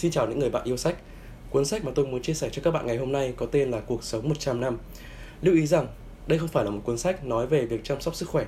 [0.00, 0.96] Xin chào những người bạn yêu sách.
[1.50, 3.70] Cuốn sách mà tôi muốn chia sẻ cho các bạn ngày hôm nay có tên
[3.70, 4.78] là Cuộc sống 100 năm.
[5.42, 5.86] Lưu ý rằng,
[6.26, 8.46] đây không phải là một cuốn sách nói về việc chăm sóc sức khỏe.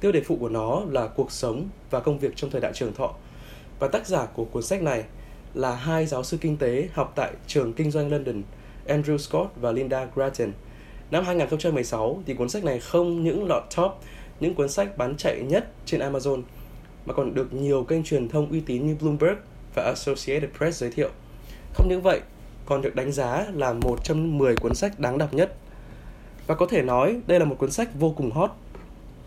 [0.00, 2.94] Tiêu đề phụ của nó là cuộc sống và công việc trong thời đại trường
[2.94, 3.14] thọ.
[3.78, 5.04] Và tác giả của cuốn sách này
[5.54, 8.42] là hai giáo sư kinh tế học tại trường kinh doanh London,
[8.86, 10.52] Andrew Scott và Linda Grattan.
[11.10, 13.92] Năm 2016 thì cuốn sách này không những lọt top
[14.40, 16.42] những cuốn sách bán chạy nhất trên Amazon
[17.06, 19.36] mà còn được nhiều kênh truyền thông uy tín như Bloomberg
[19.74, 21.10] và Associated Press giới thiệu.
[21.74, 22.20] Không những vậy,
[22.66, 25.54] còn được đánh giá là một trong 10 cuốn sách đáng đọc nhất.
[26.46, 28.50] Và có thể nói đây là một cuốn sách vô cùng hot.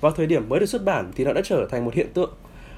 [0.01, 2.33] Vào thời điểm mới được xuất bản thì nó đã trở thành một hiện tượng,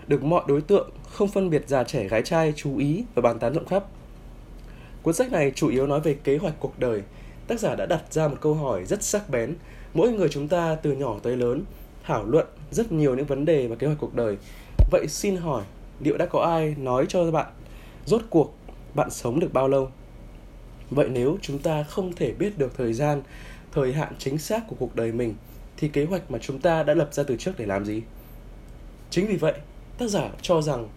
[0.07, 3.39] được mọi đối tượng không phân biệt già trẻ gái trai chú ý và bàn
[3.39, 3.83] tán rộng khắp.
[5.03, 7.01] Cuốn sách này chủ yếu nói về kế hoạch cuộc đời.
[7.47, 9.55] Tác giả đã đặt ra một câu hỏi rất sắc bén.
[9.93, 11.63] Mỗi người chúng ta từ nhỏ tới lớn
[12.03, 14.37] thảo luận rất nhiều những vấn đề và kế hoạch cuộc đời.
[14.91, 15.63] Vậy xin hỏi,
[15.99, 17.47] liệu đã có ai nói cho bạn
[18.07, 18.53] rốt cuộc
[18.93, 19.89] bạn sống được bao lâu?
[20.89, 23.21] Vậy nếu chúng ta không thể biết được thời gian,
[23.71, 25.35] thời hạn chính xác của cuộc đời mình
[25.77, 28.01] thì kế hoạch mà chúng ta đã lập ra từ trước để làm gì?
[29.09, 29.53] Chính vì vậy,
[29.97, 30.87] tác giả cho rằng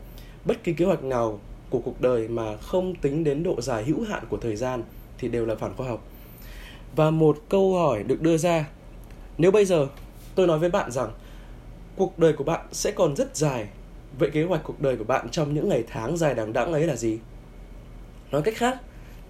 [0.44, 1.38] bất kỳ kế hoạch nào
[1.70, 4.82] của cuộc đời mà không tính đến độ dài hữu hạn của thời gian
[5.18, 6.04] thì đều là phản khoa học.
[6.96, 8.68] Và một câu hỏi được đưa ra,
[9.38, 9.86] nếu bây giờ
[10.34, 11.10] tôi nói với bạn rằng
[11.96, 13.68] cuộc đời của bạn sẽ còn rất dài
[14.18, 16.86] vậy kế hoạch cuộc đời của bạn trong những ngày tháng dài đằng đẵng ấy
[16.86, 17.18] là gì?
[18.30, 18.78] Nói cách khác,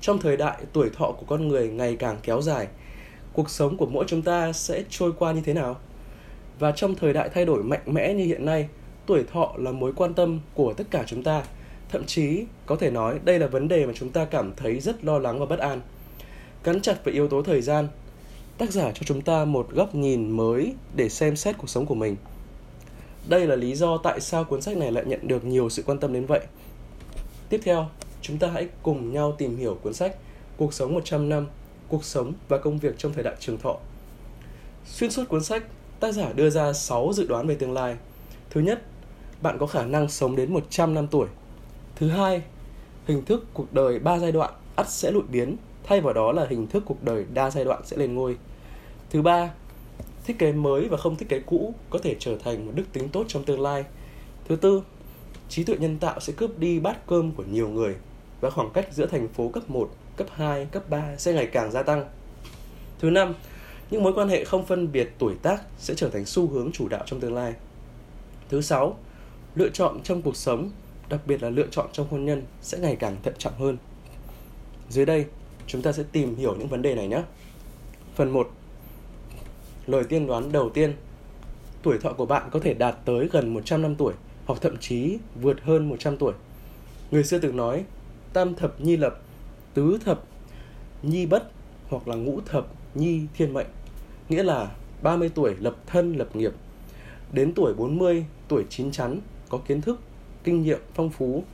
[0.01, 2.67] trong thời đại tuổi thọ của con người ngày càng kéo dài,
[3.33, 5.77] cuộc sống của mỗi chúng ta sẽ trôi qua như thế nào?
[6.59, 8.69] Và trong thời đại thay đổi mạnh mẽ như hiện nay,
[9.07, 11.43] tuổi thọ là mối quan tâm của tất cả chúng ta.
[11.89, 15.05] Thậm chí, có thể nói đây là vấn đề mà chúng ta cảm thấy rất
[15.05, 15.81] lo lắng và bất an.
[16.65, 17.89] Gắn chặt với yếu tố thời gian,
[18.59, 21.95] tác giả cho chúng ta một góc nhìn mới để xem xét cuộc sống của
[21.95, 22.17] mình.
[23.29, 25.99] Đây là lý do tại sao cuốn sách này lại nhận được nhiều sự quan
[25.99, 26.41] tâm đến vậy.
[27.49, 27.89] Tiếp theo,
[28.23, 30.17] chúng ta hãy cùng nhau tìm hiểu cuốn sách
[30.61, 31.47] Cuộc sống 100 năm,
[31.89, 33.77] cuộc sống và công việc trong thời đại trường thọ.
[34.87, 35.63] Xuyên suốt cuốn sách,
[36.01, 37.97] tác giả đưa ra 6 dự đoán về tương lai.
[38.51, 38.83] Thứ nhất,
[39.43, 41.29] bạn có khả năng sống đến 100 năm tuổi.
[41.97, 42.43] Thứ hai,
[43.07, 46.47] hình thức cuộc đời 3 giai đoạn ắt sẽ lụi biến, thay vào đó là
[46.51, 48.37] hình thức cuộc đời đa giai đoạn sẽ lên ngôi.
[49.11, 49.51] Thứ ba,
[50.31, 53.09] thiết kế mới và không thiết kế cũ có thể trở thành một đức tính
[53.09, 53.85] tốt trong tương lai.
[54.49, 54.83] Thứ tư,
[55.49, 57.95] trí tuệ nhân tạo sẽ cướp đi bát cơm của nhiều người
[58.41, 61.73] và khoảng cách giữa thành phố cấp 1, cấp 2, cấp 3 sẽ ngày càng
[61.73, 62.05] gia tăng.
[62.99, 63.35] Thứ năm,
[63.91, 66.89] những mối quan hệ không phân biệt tuổi tác sẽ trở thành xu hướng chủ
[66.89, 67.55] đạo trong tương lai.
[68.49, 68.99] Thứ sáu,
[69.55, 70.71] lựa chọn trong cuộc sống,
[71.09, 73.77] đặc biệt là lựa chọn trong hôn nhân sẽ ngày càng thận trọng hơn.
[74.89, 75.25] Dưới đây,
[75.67, 77.23] chúng ta sẽ tìm hiểu những vấn đề này nhé.
[78.15, 78.51] Phần 1
[79.91, 80.95] lời tiên đoán đầu tiên.
[81.83, 84.13] Tuổi thọ của bạn có thể đạt tới gần 100 năm tuổi
[84.47, 86.33] hoặc thậm chí vượt hơn 100 tuổi.
[87.11, 87.85] Người xưa từng nói
[88.33, 89.21] tam thập nhi lập,
[89.75, 90.25] tứ thập
[91.03, 91.51] nhi bất
[91.89, 93.67] hoặc là ngũ thập nhi thiên mệnh.
[94.29, 94.71] Nghĩa là
[95.03, 96.53] 30 tuổi lập thân lập nghiệp,
[97.33, 100.01] đến tuổi 40 tuổi chín chắn, có kiến thức,
[100.45, 101.45] kinh nghiệm phong phú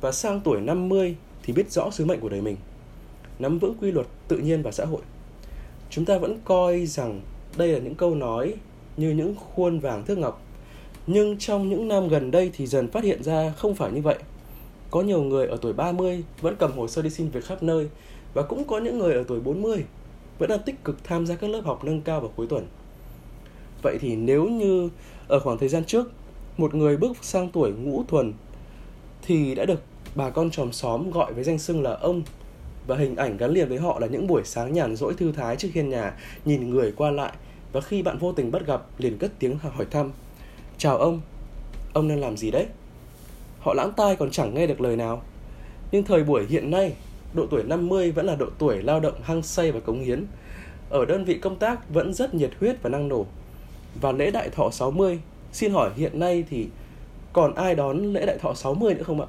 [0.00, 2.56] và sang tuổi 50 thì biết rõ sứ mệnh của đời mình,
[3.38, 5.00] nắm vững quy luật tự nhiên và xã hội.
[5.90, 7.20] Chúng ta vẫn coi rằng
[7.56, 8.54] đây là những câu nói
[8.96, 10.42] như những khuôn vàng thước ngọc.
[11.06, 14.18] Nhưng trong những năm gần đây thì dần phát hiện ra không phải như vậy.
[14.90, 17.88] Có nhiều người ở tuổi 30 vẫn cầm hồ sơ đi xin việc khắp nơi
[18.34, 19.84] và cũng có những người ở tuổi 40
[20.38, 22.66] vẫn đang tích cực tham gia các lớp học nâng cao vào cuối tuần.
[23.82, 24.88] Vậy thì nếu như
[25.28, 26.10] ở khoảng thời gian trước,
[26.56, 28.32] một người bước sang tuổi ngũ thuần
[29.22, 29.80] thì đã được
[30.14, 32.22] bà con tròm xóm gọi với danh xưng là ông
[32.86, 35.56] và hình ảnh gắn liền với họ là những buổi sáng nhàn rỗi thư thái
[35.56, 36.12] trước hiên nhà,
[36.44, 37.32] nhìn người qua lại
[37.72, 40.12] và khi bạn vô tình bắt gặp liền cất tiếng hỏi thăm.
[40.78, 41.20] Chào ông,
[41.92, 42.66] ông đang làm gì đấy?
[43.60, 45.22] Họ lãng tai còn chẳng nghe được lời nào.
[45.92, 46.92] Nhưng thời buổi hiện nay,
[47.34, 50.24] độ tuổi 50 vẫn là độ tuổi lao động hăng say và cống hiến.
[50.90, 53.26] Ở đơn vị công tác vẫn rất nhiệt huyết và năng nổ.
[54.00, 55.20] Và lễ đại thọ 60,
[55.52, 56.68] xin hỏi hiện nay thì
[57.32, 59.26] còn ai đón lễ đại thọ 60 nữa không ạ?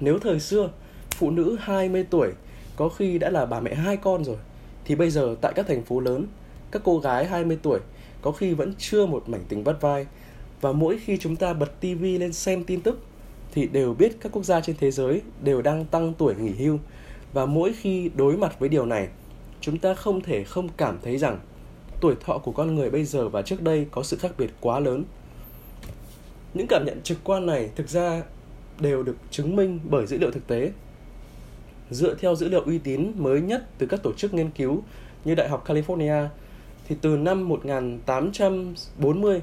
[0.00, 0.70] Nếu thời xưa
[1.18, 2.32] phụ nữ 20 tuổi,
[2.76, 4.36] có khi đã là bà mẹ hai con rồi.
[4.84, 6.26] Thì bây giờ tại các thành phố lớn,
[6.70, 7.80] các cô gái 20 tuổi
[8.22, 10.06] có khi vẫn chưa một mảnh tình vắt vai.
[10.60, 13.00] Và mỗi khi chúng ta bật tivi lên xem tin tức,
[13.52, 16.78] thì đều biết các quốc gia trên thế giới đều đang tăng tuổi nghỉ hưu.
[17.32, 19.08] Và mỗi khi đối mặt với điều này,
[19.60, 21.38] chúng ta không thể không cảm thấy rằng
[22.00, 24.80] tuổi thọ của con người bây giờ và trước đây có sự khác biệt quá
[24.80, 25.04] lớn.
[26.54, 28.22] Những cảm nhận trực quan này thực ra
[28.80, 30.72] đều được chứng minh bởi dữ liệu thực tế
[31.90, 34.82] dựa theo dữ liệu uy tín mới nhất từ các tổ chức nghiên cứu
[35.24, 36.26] như Đại học California
[36.88, 39.42] thì từ năm 1840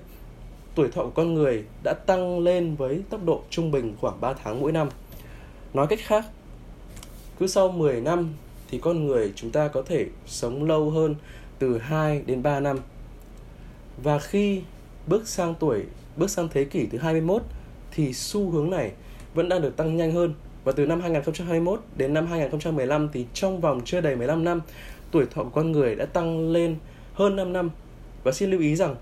[0.76, 4.34] tuổi thọ của con người đã tăng lên với tốc độ trung bình khoảng 3
[4.34, 4.90] tháng mỗi năm.
[5.74, 6.26] Nói cách khác,
[7.40, 8.34] cứ sau 10 năm
[8.70, 11.16] thì con người chúng ta có thể sống lâu hơn
[11.60, 12.80] từ 2 đến 3 năm.
[14.04, 14.62] Và khi
[15.08, 15.84] bước sang tuổi,
[16.18, 17.44] bước sang thế kỷ thứ 21
[17.92, 18.92] thì xu hướng này
[19.34, 20.34] vẫn đang được tăng nhanh hơn.
[20.66, 24.62] Và từ năm 2021 đến năm 2015 thì trong vòng chưa đầy 15 năm,
[25.12, 26.76] tuổi thọ của con người đã tăng lên
[27.14, 27.70] hơn 5 năm.
[28.24, 28.96] Và xin lưu ý rằng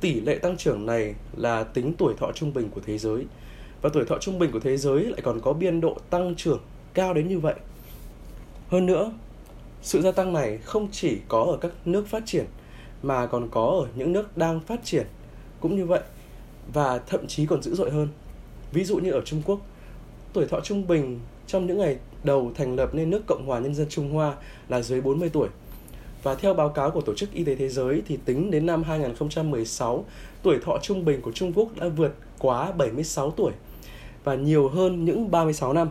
[0.00, 3.24] tỷ lệ tăng trưởng này là tính tuổi thọ trung bình của thế giới.
[3.82, 6.60] Và tuổi thọ trung bình của thế giới lại còn có biên độ tăng trưởng
[6.94, 7.54] cao đến như vậy.
[8.68, 9.12] Hơn nữa,
[9.82, 12.44] sự gia tăng này không chỉ có ở các nước phát triển
[13.02, 15.06] mà còn có ở những nước đang phát triển
[15.60, 16.00] cũng như vậy
[16.72, 18.08] và thậm chí còn dữ dội hơn.
[18.72, 19.60] Ví dụ như ở Trung Quốc,
[20.32, 23.74] tuổi thọ trung bình trong những ngày đầu thành lập nên nước Cộng hòa Nhân
[23.74, 24.34] dân Trung Hoa
[24.68, 25.48] là dưới 40 tuổi.
[26.22, 28.82] Và theo báo cáo của Tổ chức Y tế Thế giới thì tính đến năm
[28.82, 30.04] 2016,
[30.42, 33.52] tuổi thọ trung bình của Trung Quốc đã vượt quá 76 tuổi
[34.24, 35.90] và nhiều hơn những 36 năm.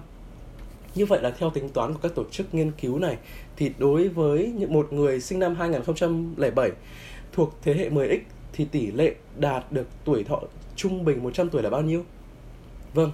[0.96, 3.18] Như vậy là theo tính toán của các tổ chức nghiên cứu này
[3.58, 6.72] thì đối với những một người sinh năm 2007
[7.34, 8.20] thuộc thế hệ 10X
[8.54, 10.42] thì tỷ lệ đạt được tuổi thọ
[10.76, 12.04] trung bình 100 tuổi là bao nhiêu?
[12.94, 13.12] Vâng,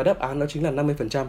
[0.00, 1.26] và đáp án đó chính là 50%.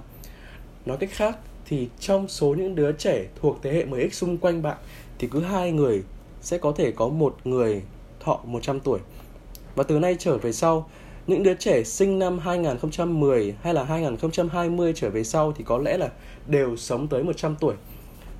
[0.85, 4.61] Nói cách khác thì trong số những đứa trẻ thuộc thế hệ 10X xung quanh
[4.61, 4.77] bạn
[5.19, 6.03] thì cứ hai người
[6.41, 7.81] sẽ có thể có một người
[8.19, 8.99] thọ 100 tuổi.
[9.75, 10.89] Và từ nay trở về sau,
[11.27, 15.97] những đứa trẻ sinh năm 2010 hay là 2020 trở về sau thì có lẽ
[15.97, 16.09] là
[16.47, 17.75] đều sống tới 100 tuổi.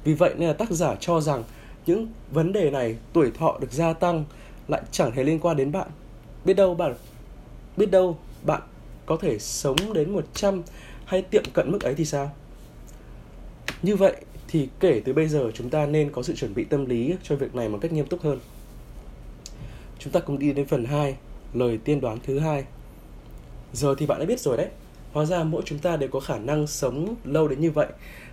[0.03, 1.43] Vì vậy nên là tác giả cho rằng
[1.85, 4.25] những vấn đề này tuổi thọ được gia tăng
[4.67, 5.87] lại chẳng hề liên quan đến bạn.
[6.45, 6.95] Biết đâu bạn
[7.77, 8.61] biết đâu bạn
[9.11, 10.61] có thể sống đến 100
[11.05, 12.31] hay tiệm cận mức ấy thì sao?
[13.81, 14.15] Như vậy
[14.47, 17.35] thì kể từ bây giờ chúng ta nên có sự chuẩn bị tâm lý cho
[17.35, 18.39] việc này một cách nghiêm túc hơn.
[19.99, 21.15] Chúng ta cùng đi đến phần 2,
[21.53, 22.63] lời tiên đoán thứ hai.
[23.73, 24.67] Giờ thì bạn đã biết rồi đấy.
[25.11, 27.87] Hóa ra mỗi chúng ta đều có khả năng sống lâu đến như vậy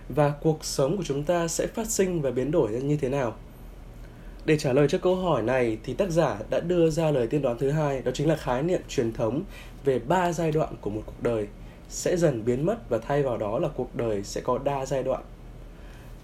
[0.09, 3.35] và cuộc sống của chúng ta sẽ phát sinh và biến đổi như thế nào.
[4.45, 7.41] Để trả lời cho câu hỏi này thì tác giả đã đưa ra lời tiên
[7.41, 9.43] đoán thứ hai, đó chính là khái niệm truyền thống
[9.83, 11.47] về ba giai đoạn của một cuộc đời
[11.89, 15.03] sẽ dần biến mất và thay vào đó là cuộc đời sẽ có đa giai
[15.03, 15.21] đoạn.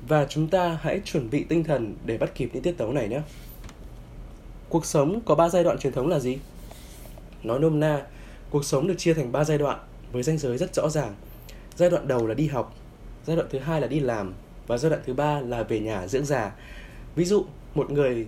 [0.08, 3.08] Và chúng ta hãy chuẩn bị tinh thần để bắt kịp những tiết tấu này
[3.08, 3.22] nhé.
[4.70, 6.38] Cuộc sống có ba giai đoạn truyền thống là gì?
[7.44, 8.02] Nói nôm na,
[8.50, 9.80] cuộc sống được chia thành ba giai đoạn
[10.12, 11.16] với ranh giới rất rõ ràng.
[11.76, 12.76] Giai đoạn đầu là đi học,
[13.26, 14.34] giai đoạn thứ hai là đi làm
[14.68, 16.52] và giai đoạn thứ ba là về nhà dưỡng già.
[17.16, 17.46] Ví dụ,
[17.76, 18.28] một người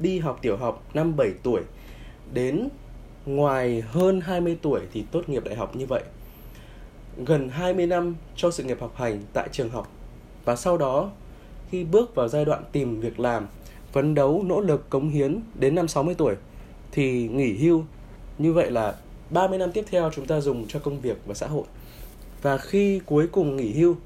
[0.00, 1.60] đi học tiểu học năm 7 tuổi
[2.32, 2.68] đến
[3.26, 6.02] ngoài hơn 20 tuổi thì tốt nghiệp đại học như vậy.
[7.26, 9.92] Gần 20 năm cho sự nghiệp học hành tại trường học
[10.44, 11.10] và sau đó
[11.70, 13.46] khi bước vào giai đoạn tìm việc làm,
[13.92, 16.34] phấn đấu, nỗ lực, cống hiến đến năm 60 tuổi
[16.92, 17.84] thì nghỉ hưu.
[18.38, 18.94] Như vậy là
[19.30, 21.64] 30 năm tiếp theo chúng ta dùng cho công việc và xã hội.
[22.42, 23.96] Và khi cuối cùng nghỉ hưu,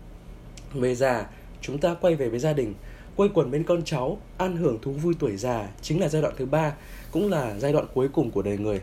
[0.75, 1.27] về già,
[1.61, 2.75] chúng ta quay về với gia đình,
[3.19, 6.35] quây quần bên con cháu, ăn hưởng thú vui tuổi già chính là giai đoạn
[6.39, 6.75] thứ ba,
[7.13, 8.81] cũng là giai đoạn cuối cùng của đời người.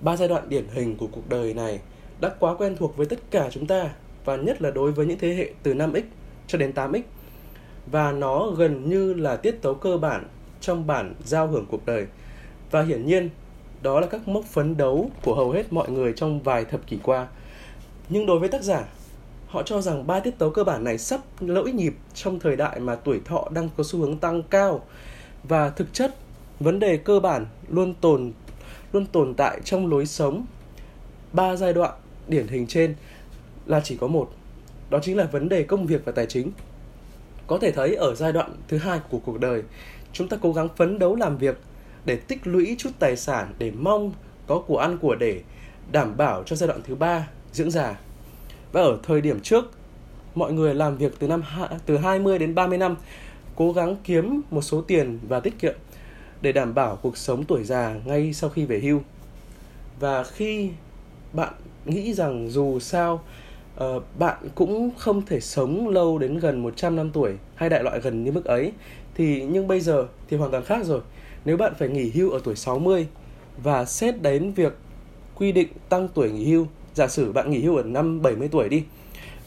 [0.00, 1.80] Ba giai đoạn điển hình của cuộc đời này
[2.20, 3.90] đã quá quen thuộc với tất cả chúng ta
[4.24, 6.02] và nhất là đối với những thế hệ từ 5x
[6.46, 7.02] cho đến 8x
[7.86, 10.28] và nó gần như là tiết tấu cơ bản
[10.60, 12.06] trong bản giao hưởng cuộc đời.
[12.70, 13.30] Và hiển nhiên
[13.82, 16.98] đó là các mốc phấn đấu của hầu hết mọi người trong vài thập kỷ
[17.02, 17.26] qua.
[18.08, 18.84] Nhưng đối với tác giả
[19.48, 22.80] họ cho rằng ba tiết tấu cơ bản này sắp lỗi nhịp trong thời đại
[22.80, 24.84] mà tuổi thọ đang có xu hướng tăng cao.
[25.42, 26.14] Và thực chất,
[26.60, 28.32] vấn đề cơ bản luôn tồn
[28.92, 30.46] luôn tồn tại trong lối sống.
[31.32, 31.94] Ba giai đoạn
[32.28, 32.94] điển hình trên
[33.66, 34.30] là chỉ có một.
[34.90, 36.50] Đó chính là vấn đề công việc và tài chính.
[37.46, 39.62] Có thể thấy ở giai đoạn thứ hai của cuộc đời,
[40.12, 41.60] chúng ta cố gắng phấn đấu làm việc
[42.04, 44.12] để tích lũy chút tài sản để mong
[44.46, 45.40] có của ăn của để
[45.92, 47.96] đảm bảo cho giai đoạn thứ ba dưỡng già
[48.72, 49.70] và ở thời điểm trước
[50.34, 51.42] mọi người làm việc từ năm
[51.86, 52.96] từ 20 đến 30 năm
[53.56, 55.74] cố gắng kiếm một số tiền và tiết kiệm
[56.42, 59.00] để đảm bảo cuộc sống tuổi già ngay sau khi về hưu.
[60.00, 60.70] Và khi
[61.32, 61.52] bạn
[61.84, 63.24] nghĩ rằng dù sao
[63.84, 68.00] uh, bạn cũng không thể sống lâu đến gần 100 năm tuổi hay đại loại
[68.00, 68.72] gần như mức ấy
[69.14, 71.00] thì nhưng bây giờ thì hoàn toàn khác rồi.
[71.44, 73.06] Nếu bạn phải nghỉ hưu ở tuổi 60
[73.62, 74.76] và xét đến việc
[75.34, 76.66] quy định tăng tuổi nghỉ hưu,
[76.98, 78.82] giả sử bạn nghỉ hưu ở năm 70 tuổi đi.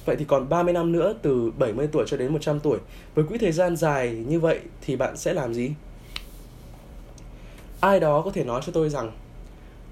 [0.05, 2.79] Vậy thì còn 30 năm nữa từ 70 tuổi cho đến 100 tuổi.
[3.15, 5.71] Với quỹ thời gian dài như vậy thì bạn sẽ làm gì?
[7.81, 9.11] ai đó có thể nói cho tôi rằng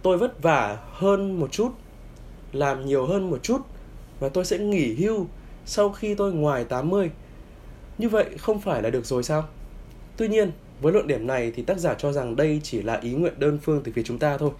[0.01, 1.71] tôi vất vả hơn một chút,
[2.51, 3.61] làm nhiều hơn một chút
[4.19, 5.27] và tôi sẽ nghỉ hưu
[5.65, 7.11] sau khi tôi ngoài 80.
[7.97, 9.43] Như vậy không phải là được rồi sao?
[10.17, 10.51] Tuy nhiên,
[10.81, 13.59] với luận điểm này thì tác giả cho rằng đây chỉ là ý nguyện đơn
[13.61, 14.51] phương từ phía chúng ta thôi.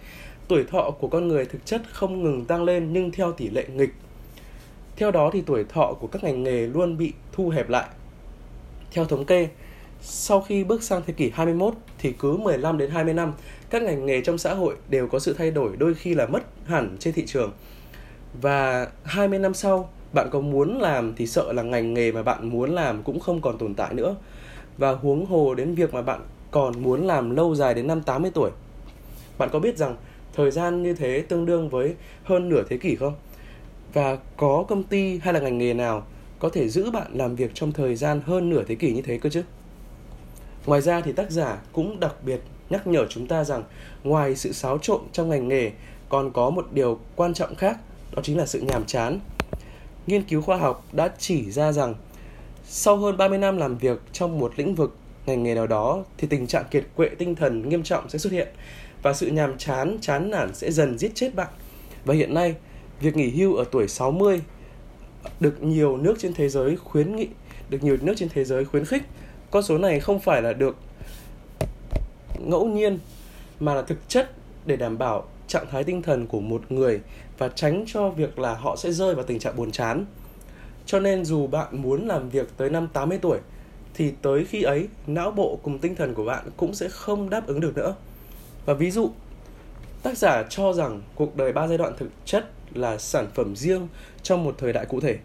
[0.50, 3.66] Tuổi thọ của con người thực chất không ngừng tăng lên nhưng theo tỷ lệ
[3.74, 3.94] nghịch.
[4.96, 7.88] Theo đó thì tuổi thọ của các ngành nghề luôn bị thu hẹp lại.
[8.92, 9.48] Theo thống kê,
[10.00, 13.32] sau khi bước sang thế kỷ 21 thì cứ 15 đến 20 năm,
[13.70, 16.42] các ngành nghề trong xã hội đều có sự thay đổi đôi khi là mất
[16.64, 17.52] hẳn trên thị trường.
[18.42, 22.48] Và 20 năm sau, bạn có muốn làm thì sợ là ngành nghề mà bạn
[22.48, 24.16] muốn làm cũng không còn tồn tại nữa.
[24.78, 28.30] Và huống hồ đến việc mà bạn còn muốn làm lâu dài đến năm 80
[28.34, 28.50] tuổi.
[29.38, 29.96] Bạn có biết rằng
[30.40, 31.94] thời gian như thế tương đương với
[32.24, 33.14] hơn nửa thế kỷ không?
[33.92, 36.06] Và có công ty hay là ngành nghề nào
[36.38, 39.18] có thể giữ bạn làm việc trong thời gian hơn nửa thế kỷ như thế
[39.18, 39.42] cơ chứ?
[40.66, 43.62] Ngoài ra thì tác giả cũng đặc biệt nhắc nhở chúng ta rằng
[44.04, 45.70] ngoài sự xáo trộn trong ngành nghề
[46.08, 47.78] còn có một điều quan trọng khác,
[48.16, 49.20] đó chính là sự nhàm chán.
[50.06, 51.94] Nghiên cứu khoa học đã chỉ ra rằng
[52.64, 56.28] sau hơn 30 năm làm việc trong một lĩnh vực ngành nghề nào đó thì
[56.28, 58.48] tình trạng kiệt quệ tinh thần nghiêm trọng sẽ xuất hiện
[59.02, 61.48] và sự nhàm chán, chán nản sẽ dần giết chết bạn.
[62.04, 62.54] Và hiện nay,
[63.00, 64.42] việc nghỉ hưu ở tuổi 60
[65.40, 67.28] được nhiều nước trên thế giới khuyến nghị,
[67.70, 69.02] được nhiều nước trên thế giới khuyến khích.
[69.50, 70.76] Con số này không phải là được
[72.38, 72.98] ngẫu nhiên
[73.60, 74.30] mà là thực chất
[74.66, 77.00] để đảm bảo trạng thái tinh thần của một người
[77.38, 80.04] và tránh cho việc là họ sẽ rơi vào tình trạng buồn chán.
[80.86, 83.38] Cho nên dù bạn muốn làm việc tới năm 80 tuổi
[83.94, 87.46] thì tới khi ấy não bộ cùng tinh thần của bạn cũng sẽ không đáp
[87.46, 87.94] ứng được nữa.
[88.70, 89.10] Và ví dụ,
[90.02, 93.88] tác giả cho rằng cuộc đời ba giai đoạn thực chất là sản phẩm riêng
[94.22, 95.18] trong một thời đại cụ thể.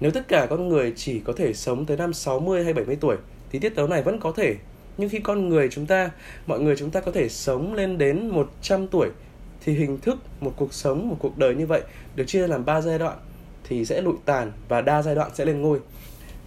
[0.00, 3.16] Nếu tất cả con người chỉ có thể sống tới năm 60 hay 70 tuổi
[3.50, 4.56] thì tiết tấu này vẫn có thể.
[4.98, 6.10] Nhưng khi con người chúng ta,
[6.46, 9.08] mọi người chúng ta có thể sống lên đến 100 tuổi
[9.64, 11.82] thì hình thức một cuộc sống, một cuộc đời như vậy
[12.16, 13.16] được chia làm ba giai đoạn
[13.64, 15.80] thì sẽ lụi tàn và đa giai đoạn sẽ lên ngôi.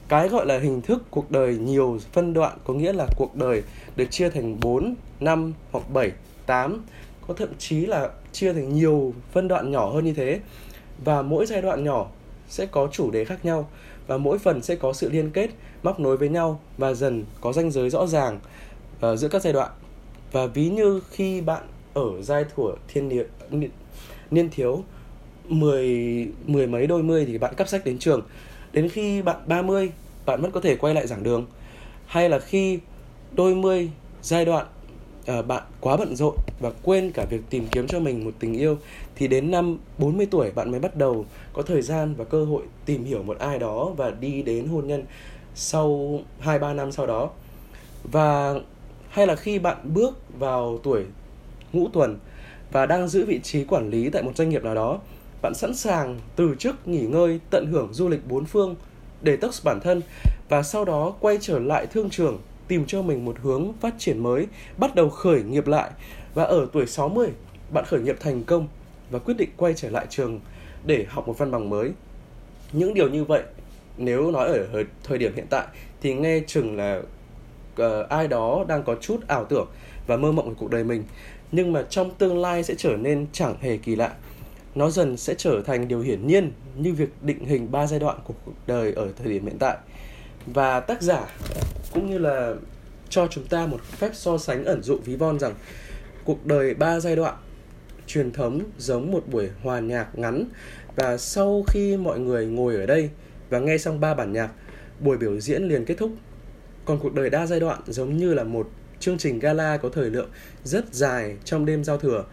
[0.09, 3.63] Cái gọi là hình thức cuộc đời nhiều phân đoạn có nghĩa là cuộc đời
[3.95, 6.11] được chia thành 4, 5 hoặc 7,
[6.47, 6.81] 8
[7.27, 10.39] có thậm chí là chia thành nhiều phân đoạn nhỏ hơn như thế.
[11.03, 12.07] Và mỗi giai đoạn nhỏ
[12.49, 13.69] sẽ có chủ đề khác nhau
[14.07, 15.49] và mỗi phần sẽ có sự liên kết
[15.83, 18.39] móc nối với nhau và dần có ranh giới rõ ràng
[19.05, 19.71] uh, giữa các giai đoạn.
[20.31, 21.63] Và ví như khi bạn
[21.93, 23.69] ở giai thủa thiên địa niên,
[24.31, 24.83] niên thiếu
[25.47, 28.21] mười mười mấy đôi mươi thì bạn cắp sách đến trường.
[28.73, 29.91] Đến khi bạn 30
[30.25, 31.45] bạn vẫn có thể quay lại giảng đường.
[32.05, 32.79] Hay là khi
[33.31, 33.89] đôi mươi
[34.21, 34.65] giai đoạn
[35.31, 38.53] uh, bạn quá bận rộn và quên cả việc tìm kiếm cho mình một tình
[38.53, 38.77] yêu
[39.15, 42.63] thì đến năm 40 tuổi bạn mới bắt đầu có thời gian và cơ hội
[42.85, 45.03] tìm hiểu một ai đó và đi đến hôn nhân
[45.57, 47.29] sau 2 3 năm sau đó.
[48.03, 48.55] Và
[49.09, 51.05] hay là khi bạn bước vào tuổi
[51.73, 52.19] ngũ tuần
[52.71, 54.99] và đang giữ vị trí quản lý tại một doanh nghiệp nào đó,
[55.41, 58.75] bạn sẵn sàng từ chức nghỉ ngơi, tận hưởng du lịch bốn phương,
[59.21, 60.01] để tốc bản thân
[60.49, 64.23] và sau đó quay trở lại thương trường tìm cho mình một hướng phát triển
[64.23, 64.47] mới,
[64.77, 65.91] bắt đầu khởi nghiệp lại.
[66.33, 67.29] Và ở tuổi 60
[67.73, 68.67] bạn khởi nghiệp thành công
[69.11, 70.39] và quyết định quay trở lại trường
[70.85, 71.91] để học một văn bằng mới.
[72.71, 73.43] Những điều như vậy
[73.97, 75.67] nếu nói ở thời điểm hiện tại
[76.01, 77.01] thì nghe chừng là
[77.81, 79.67] uh, ai đó đang có chút ảo tưởng
[80.07, 81.03] và mơ mộng về cuộc đời mình.
[81.51, 84.13] Nhưng mà trong tương lai sẽ trở nên chẳng hề kỳ lạ.
[84.75, 88.17] Nó dần sẽ trở thành điều hiển nhiên như việc định hình ba giai đoạn
[88.23, 89.77] của cuộc đời ở thời điểm hiện tại
[90.53, 91.25] và tác giả
[91.93, 92.53] cũng như là
[93.09, 95.53] cho chúng ta một phép so sánh ẩn dụ ví von rằng
[96.23, 97.35] cuộc đời ba giai đoạn
[98.07, 100.45] truyền thống giống một buổi hòa nhạc ngắn.
[100.95, 103.09] Và sau khi mọi người ngồi ở đây
[103.49, 104.49] và nghe xong ba bản nhạc,
[104.99, 106.11] buổi biểu diễn liền kết thúc.
[106.85, 110.09] Còn cuộc đời đa giai đoạn giống như là một chương trình gala có thời
[110.09, 110.29] lượng
[110.63, 112.25] rất dài trong đêm giao thừa.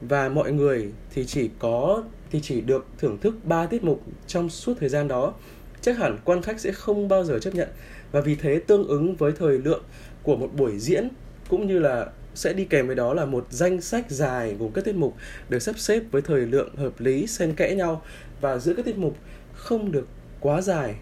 [0.00, 4.50] Và mọi người thì chỉ có, thì chỉ được thưởng thức 3 tiết mục trong
[4.50, 5.34] suốt thời gian đó
[5.82, 7.68] chắc hẳn quan khách sẽ không bao giờ chấp nhận
[8.12, 9.82] và vì thế tương ứng với thời lượng
[10.22, 11.08] của một buổi diễn
[11.48, 14.84] cũng như là sẽ đi kèm với đó là một danh sách dài gồm các
[14.84, 15.16] tiết mục
[15.48, 18.02] được sắp xếp với thời lượng hợp lý xen kẽ nhau
[18.40, 19.16] và giữa các tiết mục
[19.54, 20.06] không được
[20.40, 20.94] quá dài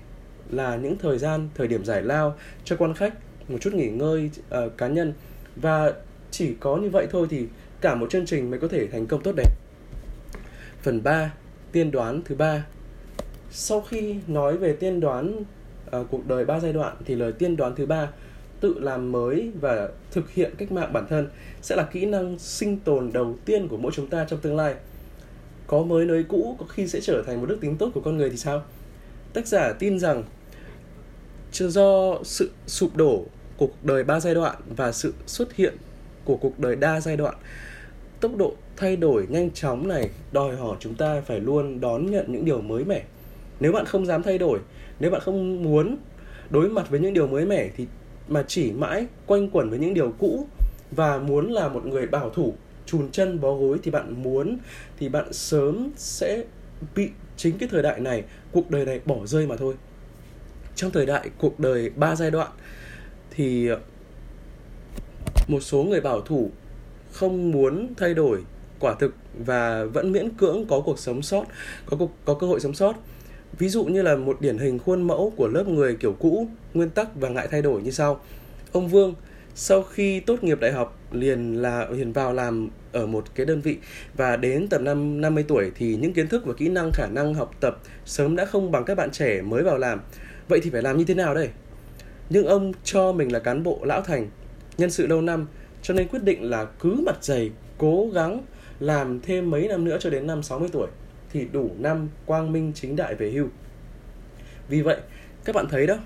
[0.51, 3.15] là những thời gian thời điểm giải lao cho quan khách
[3.49, 4.31] một chút nghỉ ngơi
[4.65, 5.13] uh, cá nhân
[5.57, 5.93] và
[6.31, 7.47] chỉ có như vậy thôi thì
[7.81, 9.53] cả một chương trình mới có thể thành công tốt đẹp.
[10.83, 11.33] Phần 3,
[11.73, 12.65] tiên đoán thứ ba.
[13.51, 15.45] Sau khi nói về tiên đoán
[15.97, 18.09] uh, cuộc đời ba giai đoạn thì lời tiên đoán thứ ba
[18.61, 21.29] tự làm mới và thực hiện cách mạng bản thân
[21.63, 24.75] sẽ là kỹ năng sinh tồn đầu tiên của mỗi chúng ta trong tương lai.
[25.67, 28.17] Có mới nơi cũ có khi sẽ trở thành một đức tính tốt của con
[28.17, 28.63] người thì sao?
[29.33, 30.25] Tác giả tin rằng
[31.53, 33.25] do sự sụp đổ
[33.57, 35.75] của cuộc đời ba giai đoạn và sự xuất hiện
[36.25, 37.35] của cuộc đời đa giai đoạn
[38.21, 42.33] tốc độ thay đổi nhanh chóng này đòi hỏi chúng ta phải luôn đón nhận
[42.33, 43.03] những điều mới mẻ
[43.61, 44.59] nếu bạn không dám thay đổi
[45.01, 45.97] nếu bạn không muốn
[46.51, 47.87] đối mặt với những điều mới mẻ thì
[48.29, 50.47] mà chỉ mãi quanh quẩn với những điều cũ
[50.91, 52.55] và muốn là một người bảo thủ
[52.87, 54.59] chùn chân bó gối thì bạn muốn
[54.99, 56.45] thì bạn sớm sẽ
[56.95, 59.75] bị chính cái thời đại này cuộc đời này bỏ rơi mà thôi.
[60.75, 62.51] Trong thời đại cuộc đời ba giai đoạn
[63.31, 63.71] thì
[65.49, 66.51] một số người bảo thủ
[67.13, 68.45] không muốn thay đổi
[68.81, 69.15] quả thực
[69.47, 71.45] và vẫn miễn cưỡng có cuộc sống sót
[71.87, 72.95] có cuộc, có cơ hội sống sót
[73.59, 76.91] ví dụ như là một điển hình khuôn mẫu của lớp người kiểu cũ nguyên
[76.91, 78.21] tắc và ngại thay đổi như sau
[78.73, 79.15] ông vương
[79.55, 83.61] sau khi tốt nghiệp đại học liền là liền vào làm ở một cái đơn
[83.61, 83.77] vị
[84.17, 87.35] và đến tầm năm 50 tuổi thì những kiến thức và kỹ năng khả năng
[87.35, 90.01] học tập sớm đã không bằng các bạn trẻ mới vào làm.
[90.49, 91.49] Vậy thì phải làm như thế nào đây?
[92.31, 94.31] Nhưng ông cho mình là cán bộ lão thành,
[94.79, 95.47] nhân sự lâu năm
[95.83, 98.43] cho nên quyết định là cứ mặt dày cố gắng
[98.81, 100.89] làm thêm mấy năm nữa cho đến năm 60 tuổi
[101.33, 103.47] thì đủ năm quang minh chính đại về hưu.
[104.69, 104.97] Vì vậy,
[105.45, 105.97] các bạn thấy đó,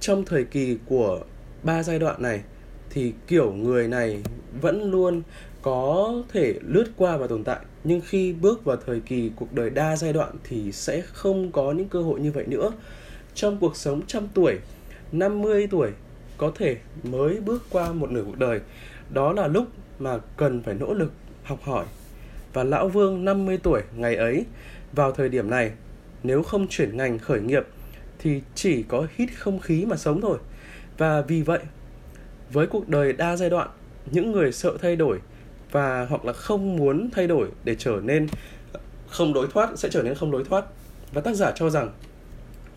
[0.00, 1.20] trong thời kỳ của
[1.62, 2.42] ba giai đoạn này
[2.90, 4.22] thì kiểu người này
[4.60, 5.22] vẫn luôn
[5.62, 7.58] có thể lướt qua và tồn tại.
[7.84, 11.72] Nhưng khi bước vào thời kỳ cuộc đời đa giai đoạn thì sẽ không có
[11.72, 12.72] những cơ hội như vậy nữa.
[13.34, 14.58] Trong cuộc sống trăm tuổi
[15.12, 15.90] 50 tuổi
[16.36, 18.60] có thể mới bước qua một nửa cuộc đời.
[19.10, 19.66] Đó là lúc
[19.98, 21.12] mà cần phải nỗ lực
[21.42, 21.86] học hỏi
[22.52, 24.44] và lão vương 50 tuổi ngày ấy.
[24.92, 25.72] Vào thời điểm này,
[26.22, 27.66] nếu không chuyển ngành khởi nghiệp,
[28.18, 30.38] thì chỉ có hít không khí mà sống thôi.
[30.98, 31.60] Và vì vậy,
[32.52, 33.68] với cuộc đời đa giai đoạn,
[34.10, 35.18] những người sợ thay đổi
[35.70, 38.26] và hoặc là không muốn thay đổi để trở nên
[39.08, 40.64] không lối thoát, sẽ trở nên không lối thoát.
[41.12, 41.92] Và tác giả cho rằng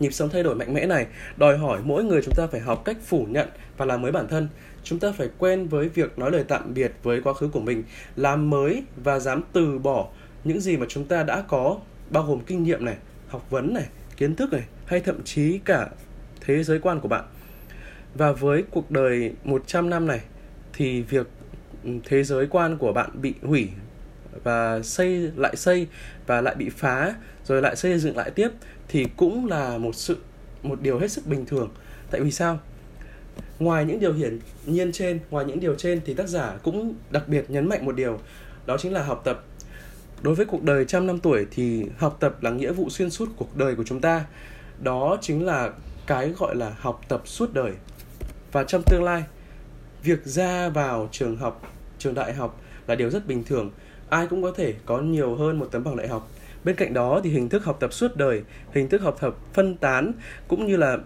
[0.00, 2.82] nhịp sống thay đổi mạnh mẽ này, đòi hỏi mỗi người chúng ta phải học
[2.84, 4.48] cách phủ nhận và làm mới bản thân.
[4.82, 7.82] Chúng ta phải quen với việc nói lời tạm biệt với quá khứ của mình,
[8.16, 10.08] làm mới và dám từ bỏ
[10.44, 11.78] những gì mà chúng ta đã có,
[12.10, 12.96] bao gồm kinh nghiệm này,
[13.28, 13.86] học vấn này,
[14.16, 15.88] kiến thức này, hay thậm chí cả
[16.40, 17.24] thế giới quan của bạn.
[18.14, 20.20] Và với cuộc đời 100 năm này,
[20.72, 21.26] thì việc
[21.84, 23.68] ừ, thế giới quan của bạn bị hủy
[24.44, 25.86] và xây, lại xây
[26.26, 28.48] và lại bị phá, rồi lại xây dựng lại tiếp
[28.88, 30.16] thì cũng là một sự,
[30.62, 31.68] một điều hết sức bình thường.
[32.10, 32.58] Tại vì sao?
[33.58, 37.28] Ngoài những điều hiển nhiên trên, ngoài những điều trên thì tác giả cũng đặc
[37.28, 38.18] biệt nhấn mạnh một điều,
[38.66, 39.44] đó chính là học tập.
[40.22, 43.28] Đối với cuộc đời trăm năm tuổi thì học tập là nghĩa vụ xuyên suốt
[43.36, 44.24] cuộc đời của chúng ta.
[44.82, 45.70] Đó chính là
[46.06, 47.72] cái gọi là học tập suốt đời.
[48.52, 49.24] Và trong tương lai,
[50.02, 51.62] việc ra vào trường học,
[51.98, 53.70] trường đại học là điều rất bình thường.
[54.08, 56.30] Ai cũng có thể có nhiều hơn một tấm bằng đại học
[56.66, 59.76] bên cạnh đó thì hình thức học tập suốt đời hình thức học tập phân
[59.76, 60.12] tán
[60.48, 60.98] cũng như là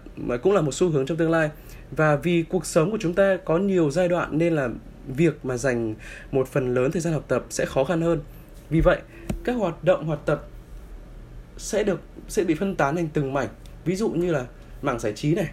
[0.43, 1.49] cũng là một xu hướng trong tương lai.
[1.91, 4.69] Và vì cuộc sống của chúng ta có nhiều giai đoạn nên là
[5.07, 5.95] việc mà dành
[6.31, 8.19] một phần lớn thời gian học tập sẽ khó khăn hơn.
[8.69, 8.97] Vì vậy
[9.43, 10.47] các hoạt động hoạt tập
[11.57, 13.47] sẽ được sẽ bị phân tán thành từng mảnh.
[13.85, 14.45] Ví dụ như là
[14.81, 15.49] mảng giải trí này.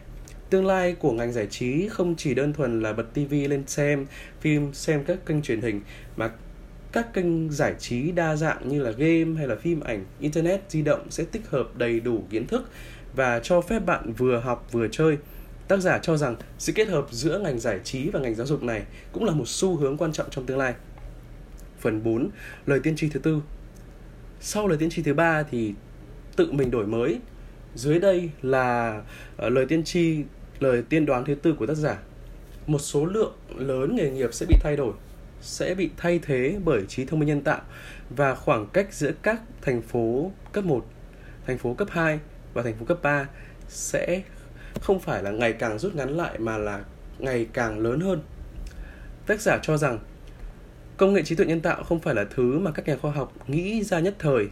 [0.50, 4.06] Tương lai của ngành giải trí không chỉ đơn thuần là bật tivi lên xem
[4.40, 5.80] phim, xem các kênh truyền hình
[6.16, 6.30] mà
[6.92, 10.82] các kênh giải trí đa dạng như là game hay là phim ảnh, internet di
[10.82, 12.70] động sẽ tích hợp đầy đủ kiến thức
[13.14, 15.18] và cho phép bạn vừa học vừa chơi.
[15.68, 18.62] Tác giả cho rằng sự kết hợp giữa ngành giải trí và ngành giáo dục
[18.62, 20.74] này cũng là một xu hướng quan trọng trong tương lai.
[21.78, 22.30] Phần 4,
[22.66, 23.42] lời tiên tri thứ tư.
[24.40, 25.74] Sau lời tiên tri thứ ba thì
[26.36, 27.20] tự mình đổi mới.
[27.74, 29.02] Dưới đây là
[29.36, 30.22] ờ, lời tiên tri
[30.60, 31.98] lời tiên đoán thứ tư của tác giả
[32.66, 34.92] một số lượng lớn nghề nghiệp sẽ bị thay đổi
[35.42, 37.60] sẽ bị thay thế bởi trí thông minh nhân tạo
[38.10, 40.86] và khoảng cách giữa các thành phố cấp 1,
[41.46, 42.20] thành phố cấp 2
[42.54, 43.28] và thành phố cấp 3
[43.68, 44.22] sẽ
[44.80, 46.84] không phải là ngày càng rút ngắn lại mà là
[47.18, 48.22] ngày càng lớn hơn.
[49.26, 49.98] Tác giả cho rằng
[50.96, 53.32] công nghệ trí tuệ nhân tạo không phải là thứ mà các nhà khoa học
[53.48, 54.48] nghĩ ra nhất thời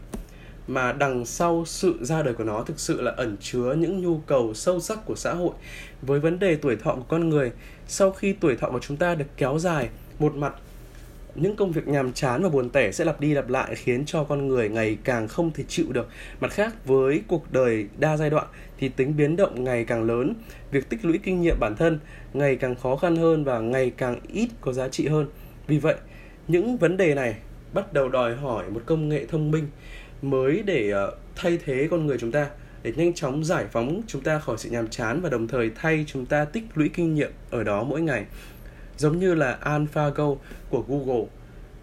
[0.66, 4.18] mà đằng sau sự ra đời của nó thực sự là ẩn chứa những nhu
[4.18, 5.54] cầu sâu sắc của xã hội
[6.02, 7.52] với vấn đề tuổi thọ của con người
[7.86, 10.54] sau khi tuổi thọ của chúng ta được kéo dài một mặt
[11.36, 14.24] những công việc nhàm chán và buồn tẻ sẽ lặp đi lặp lại khiến cho
[14.24, 16.08] con người ngày càng không thể chịu được.
[16.40, 18.46] Mặt khác, với cuộc đời đa giai đoạn
[18.78, 20.34] thì tính biến động ngày càng lớn,
[20.70, 21.98] việc tích lũy kinh nghiệm bản thân
[22.34, 25.26] ngày càng khó khăn hơn và ngày càng ít có giá trị hơn.
[25.66, 25.96] Vì vậy,
[26.48, 27.36] những vấn đề này
[27.72, 29.68] bắt đầu đòi hỏi một công nghệ thông minh
[30.22, 32.46] mới để ờ, thay thế con người chúng ta
[32.82, 36.04] để nhanh chóng giải phóng chúng ta khỏi sự nhàm chán và đồng thời thay
[36.08, 38.24] chúng ta tích lũy kinh nghiệm ở đó mỗi ngày.
[38.96, 40.34] Giống như là AlphaGo
[40.70, 41.24] của Google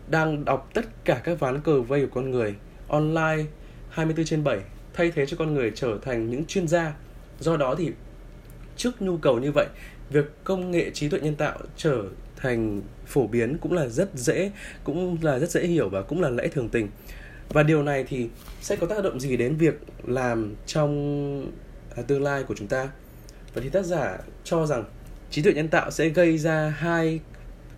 [0.08, 2.56] đang đọc tất cả các ván cờ vây của con người
[2.88, 3.43] online
[3.89, 4.60] 24 trên 7
[4.93, 6.93] thay thế cho con người trở thành những chuyên gia.
[7.39, 7.91] Do đó thì
[8.78, 9.67] trước nhu cầu như vậy,
[10.10, 12.04] việc công nghệ trí tuệ nhân tạo trở
[12.36, 14.52] thành phổ biến cũng là rất dễ,
[14.84, 16.88] cũng là rất dễ hiểu và cũng là lẽ thường tình
[17.49, 18.30] và điều này thì
[18.62, 21.52] sẽ có tác động gì đến việc làm trong
[21.95, 22.89] à, tương lai của chúng ta
[23.54, 24.84] và thì tác giả cho rằng
[25.33, 27.19] trí tuệ nhân tạo sẽ gây ra hai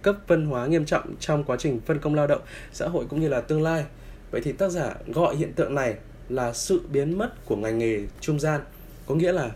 [0.01, 2.41] cấp phân hóa nghiêm trọng trong quá trình phân công lao động
[2.73, 3.85] xã hội cũng như là tương lai.
[4.31, 5.95] Vậy thì tác giả gọi hiện tượng này
[6.29, 8.61] là sự biến mất của ngành nghề trung gian,
[9.07, 9.49] có nghĩa là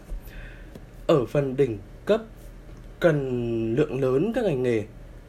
[1.07, 2.21] ở phần đỉnh cấp
[2.99, 4.83] cần lượng lớn các ngành nghề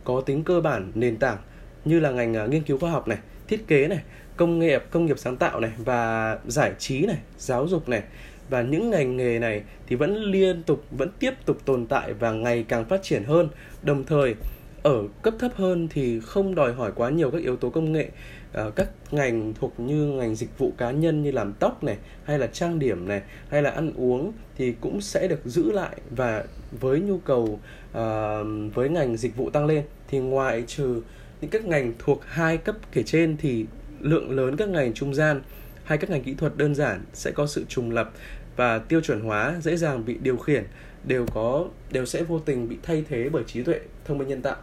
[0.05, 1.39] có tính cơ bản, nền tảng
[1.85, 4.01] như là ngành à, nghiên cứu khoa học này, thiết kế này,
[4.37, 8.03] công nghiệp công nghiệp sáng tạo này và giải trí này, giáo dục này
[8.51, 12.33] và những ngành nghề này thì vẫn liên tục vẫn tiếp tục tồn tại và
[12.33, 13.49] ngày càng phát triển hơn.
[13.83, 14.35] Đồng thời
[14.83, 18.09] ở cấp thấp hơn thì không đòi hỏi quá nhiều các yếu tố công nghệ.
[18.53, 22.39] À, các ngành thuộc như ngành dịch vụ cá nhân như làm tóc này hay
[22.39, 25.97] là trang điểm này hay là ăn uống thì cũng sẽ được giữ lại.
[26.11, 26.45] Và
[26.81, 27.61] với nhu cầu
[27.93, 28.39] à,
[28.75, 31.03] với ngành dịch vụ tăng lên thì ngoại trừ
[31.41, 33.67] những các ngành thuộc hai cấp kể trên thì
[34.01, 35.41] lượng lớn các ngành trung gian
[35.85, 38.13] hay các ngành kỹ thuật đơn giản sẽ có sự trùng lập
[38.61, 40.65] và tiêu chuẩn hóa dễ dàng bị điều khiển
[41.05, 44.43] đều có đều sẽ vô tình bị thay thế bởi trí tuệ thông minh nhân
[44.43, 44.57] tạo.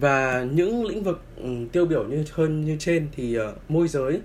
[0.00, 4.20] Và những lĩnh vực ừ, tiêu biểu như hơn như trên thì uh, môi giới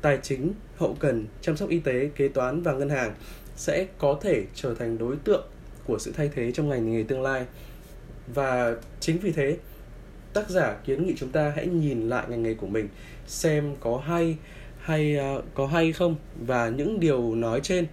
[0.00, 3.14] tài chính hậu cần chăm sóc y tế kế toán và ngân hàng
[3.56, 5.44] sẽ có thể trở thành đối tượng
[5.86, 7.46] của sự thay thế trong ngành nghề tương lai.
[8.34, 9.56] Và chính vì thế
[10.32, 12.88] tác giả kiến nghị chúng ta hãy nhìn lại ngành nghề của mình
[13.26, 14.36] xem có hay
[14.84, 16.16] hay uh, có hay không?
[16.46, 17.86] Và những điều nói trên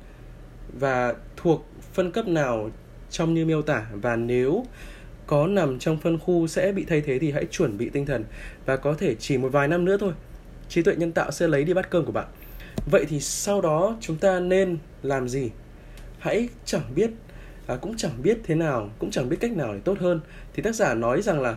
[0.79, 2.69] và thuộc phân cấp nào
[3.09, 3.85] trong như miêu tả?
[3.93, 4.65] Và nếu
[5.27, 8.23] có nằm trong phân khu sẽ bị thay thế thì hãy chuẩn bị tinh thần
[8.65, 10.13] và có thể chỉ một vài năm nữa thôi.
[10.69, 12.27] Trí tuệ nhân tạo sẽ lấy đi bát cơm của bạn.
[12.91, 15.49] Vậy thì sau đó chúng ta nên làm gì?
[16.19, 17.09] Hãy chẳng biết
[17.67, 20.19] à, cũng chẳng biết thế nào cũng chẳng biết cách nào để tốt hơn.
[20.53, 21.55] Thì tác giả nói rằng là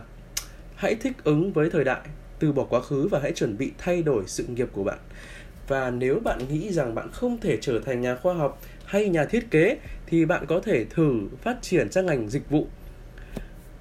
[0.77, 2.01] hãy thích ứng với thời đại
[2.39, 4.99] từ bỏ quá khứ và hãy chuẩn bị thay đổi sự nghiệp của bạn.
[5.69, 9.25] Và nếu bạn nghĩ rằng bạn không thể trở thành nhà khoa học hay nhà
[9.25, 12.67] thiết kế thì bạn có thể thử phát triển sang ngành dịch vụ.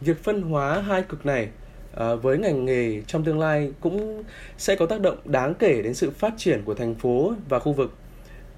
[0.01, 1.49] Việc phân hóa hai cực này
[1.95, 4.23] à, với ngành nghề trong tương lai cũng
[4.57, 7.73] sẽ có tác động đáng kể đến sự phát triển của thành phố và khu
[7.73, 7.93] vực.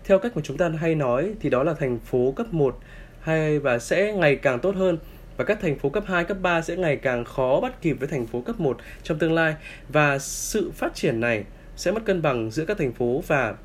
[0.04, 2.80] Theo cách mà chúng ta hay nói thì đó là thành phố cấp 1
[3.20, 4.98] hay và sẽ ngày càng tốt hơn
[5.38, 8.08] và các thành phố cấp 2, cấp 3 sẽ ngày càng khó bắt kịp với
[8.08, 9.56] thành phố cấp 1 trong tương lai.
[9.90, 11.44] Và sự phát triển này
[11.76, 13.56] sẽ mất cân bằng giữa các thành phố và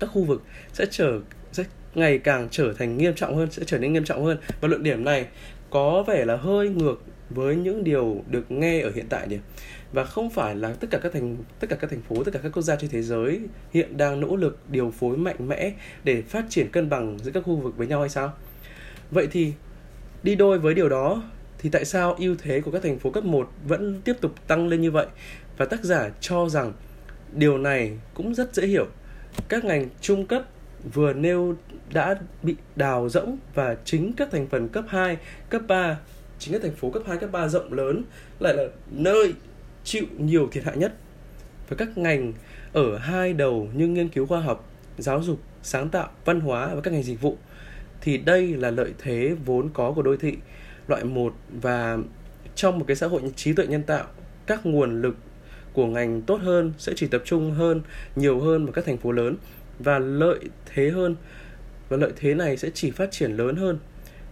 [0.00, 1.20] các khu vực sẽ trở
[1.52, 4.38] sẽ ngày càng trở thành nghiêm trọng hơn sẽ trở nên nghiêm trọng hơn.
[4.60, 5.26] Và luận điểm này
[5.70, 9.38] có vẻ là hơi ngược với những điều được nghe ở hiện tại nhỉ
[9.92, 12.40] và không phải là tất cả các thành tất cả các thành phố tất cả
[12.42, 13.40] các quốc gia trên thế giới
[13.72, 15.72] hiện đang nỗ lực điều phối mạnh mẽ
[16.04, 18.32] để phát triển cân bằng giữa các khu vực với nhau hay sao?
[19.10, 19.52] Vậy thì
[20.22, 21.22] đi đôi với điều đó
[21.58, 24.68] thì tại sao ưu thế của các thành phố cấp 1 vẫn tiếp tục tăng
[24.68, 25.06] lên như vậy
[25.56, 26.72] và tác giả cho rằng
[27.32, 28.86] điều này cũng rất dễ hiểu
[29.48, 30.42] các ngành trung cấp
[30.94, 31.56] vừa nêu
[31.92, 35.16] đã bị đào rỗng và chính các thành phần cấp 2,
[35.48, 35.98] cấp 3
[36.38, 38.02] chính các thành phố cấp 2, cấp 3 rộng lớn
[38.40, 39.34] lại là nơi
[39.84, 40.94] chịu nhiều thiệt hại nhất.
[41.68, 42.32] Và các ngành
[42.72, 46.80] ở hai đầu như nghiên cứu khoa học, giáo dục, sáng tạo, văn hóa và
[46.80, 47.36] các ngành dịch vụ
[48.02, 50.36] thì đây là lợi thế vốn có của đô thị.
[50.88, 51.98] Loại 1 và
[52.54, 54.04] trong một cái xã hội trí tuệ nhân tạo
[54.46, 55.16] các nguồn lực
[55.72, 57.82] của ngành tốt hơn sẽ chỉ tập trung hơn
[58.16, 59.36] nhiều hơn vào các thành phố lớn.
[59.78, 60.38] Và lợi
[60.74, 61.16] thế hơn
[61.88, 63.78] và lợi thế này sẽ chỉ phát triển lớn hơn.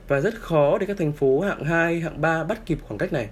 [0.09, 3.13] Và rất khó để các thành phố hạng 2, hạng 3 bắt kịp khoảng cách
[3.13, 3.29] này.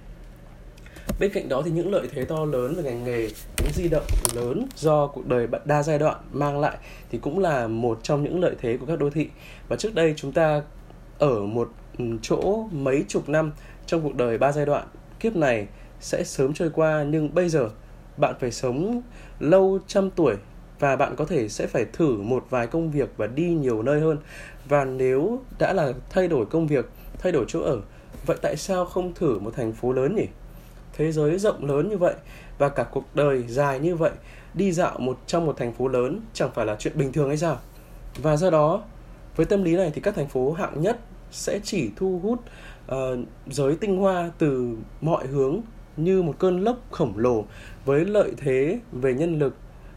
[1.19, 4.05] Bên cạnh đó thì những lợi thế to lớn về ngành nghề, những di động
[4.35, 6.77] lớn do cuộc đời đa giai đoạn mang lại
[7.11, 9.29] thì cũng là một trong những lợi thế của các đô thị.
[9.67, 10.61] Và trước đây chúng ta
[11.19, 13.51] ở một ừ, chỗ mấy chục năm
[13.85, 14.87] trong cuộc đời ba giai đoạn
[15.19, 15.67] kiếp này
[15.99, 17.69] sẽ sớm trôi qua nhưng bây giờ
[18.17, 19.01] bạn phải sống
[19.39, 20.35] lâu trăm tuổi
[20.79, 23.99] và bạn có thể sẽ phải thử một vài công việc và đi nhiều nơi
[23.99, 24.17] hơn
[24.69, 27.81] và nếu đã là thay đổi công việc thay đổi chỗ ở
[28.25, 30.25] vậy tại sao không thử một thành phố lớn nhỉ
[30.99, 32.13] thế giới rộng lớn như vậy
[32.57, 34.11] và cả cuộc đời dài như vậy
[34.53, 37.37] đi dạo một trong một thành phố lớn chẳng phải là chuyện bình thường hay
[37.37, 37.57] sao?
[38.21, 38.83] Và do đó
[39.35, 40.99] với tâm lý này thì các thành phố hạng nhất
[41.31, 42.39] sẽ chỉ thu hút
[42.91, 45.61] uh, giới tinh hoa từ mọi hướng
[45.97, 47.45] như một cơn lốc khổng lồ
[47.85, 49.55] với lợi thế về nhân lực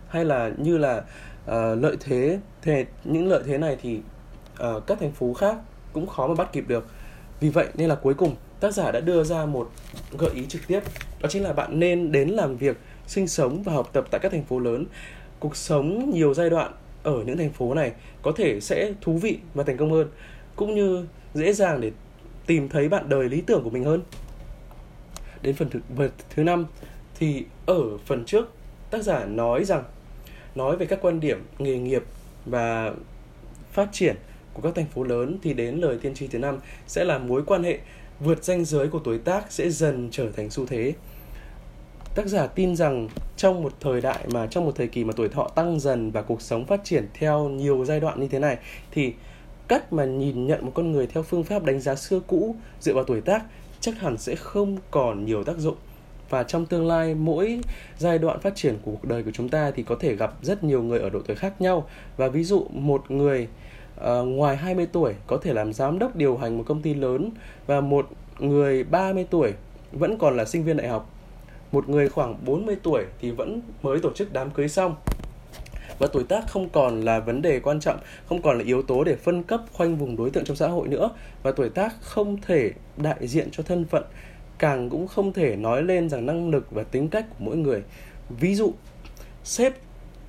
[0.08, 4.00] hay là như là uh, lợi thế thì những lợi thế này thì
[4.62, 5.56] uh, các thành phố khác
[5.92, 6.86] cũng khó mà bắt kịp được.
[7.40, 9.70] Vì vậy nên là cuối cùng tác giả đã đưa ra một
[10.18, 10.80] gợi ý trực tiếp
[11.20, 14.32] đó chính là bạn nên đến làm việc sinh sống và học tập tại các
[14.32, 14.86] thành phố lớn.
[15.40, 16.72] Cuộc sống nhiều giai đoạn
[17.02, 20.08] ở những thành phố này có thể sẽ thú vị và thành công hơn
[20.56, 21.90] cũng như dễ dàng để
[22.46, 24.02] tìm thấy bạn đời lý tưởng của mình hơn.
[25.42, 26.66] Đến phần thứ, phần thứ năm
[27.18, 28.52] thì ở phần trước
[28.90, 29.84] tác giả nói rằng
[30.54, 32.02] nói về các quan điểm nghề nghiệp
[32.46, 32.92] và
[33.72, 34.16] phát triển
[34.54, 37.42] của các thành phố lớn thì đến lời tiên tri thứ năm sẽ là mối
[37.46, 37.78] quan hệ
[38.24, 40.94] vượt ranh giới của tuổi tác sẽ dần trở thành xu thế.
[42.14, 45.28] Tác giả tin rằng trong một thời đại mà, trong một thời kỳ mà tuổi
[45.28, 48.58] thọ tăng dần và cuộc sống phát triển theo nhiều giai đoạn như thế này,
[48.90, 49.12] thì
[49.68, 52.94] cách mà nhìn nhận một con người theo phương pháp đánh giá xưa cũ dựa
[52.94, 53.42] vào tuổi tác
[53.80, 55.76] chắc hẳn sẽ không còn nhiều tác dụng.
[56.30, 57.60] Và trong tương lai, mỗi
[57.98, 60.64] giai đoạn phát triển của cuộc đời của chúng ta thì có thể gặp rất
[60.64, 61.88] nhiều người ở độ tuổi khác nhau.
[62.16, 63.48] Và ví dụ, một người
[64.02, 67.30] uh, ngoài 20 tuổi có thể làm giám đốc điều hành một công ty lớn
[67.66, 69.52] và một người 30 tuổi
[69.92, 71.10] vẫn còn là sinh viên đại học.
[71.72, 74.94] Một người khoảng 40 tuổi thì vẫn mới tổ chức đám cưới xong.
[75.98, 79.04] Và tuổi tác không còn là vấn đề quan trọng không còn là yếu tố
[79.04, 81.10] để phân cấp khoanh vùng đối tượng trong xã hội nữa.
[81.42, 84.04] Và tuổi tác không thể đại diện cho thân phận
[84.58, 87.82] càng cũng không thể nói lên rằng năng lực và tính cách của mỗi người.
[88.28, 88.72] Ví dụ
[89.44, 89.72] sếp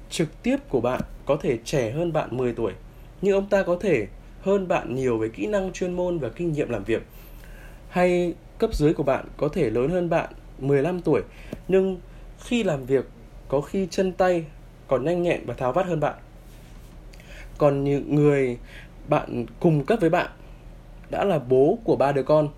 [0.09, 2.73] trực tiếp của bạn có thể trẻ hơn bạn 10 tuổi
[3.23, 4.07] nhưng ông ta có thể
[4.41, 7.03] hơn bạn nhiều về kỹ năng chuyên môn và kinh nghiệm làm việc.
[7.89, 11.21] Hay cấp dưới của bạn có thể lớn hơn bạn 15 tuổi,
[11.67, 11.97] nhưng
[12.39, 13.05] khi làm việc,
[13.47, 14.45] có khi chân tay
[14.87, 16.13] còn nhanh nhẹn và tháo vát hơn bạn.
[17.57, 18.57] Còn những người
[19.09, 20.29] bạn cùng cấp với bạn
[21.09, 22.49] đã là bố của ba đứa con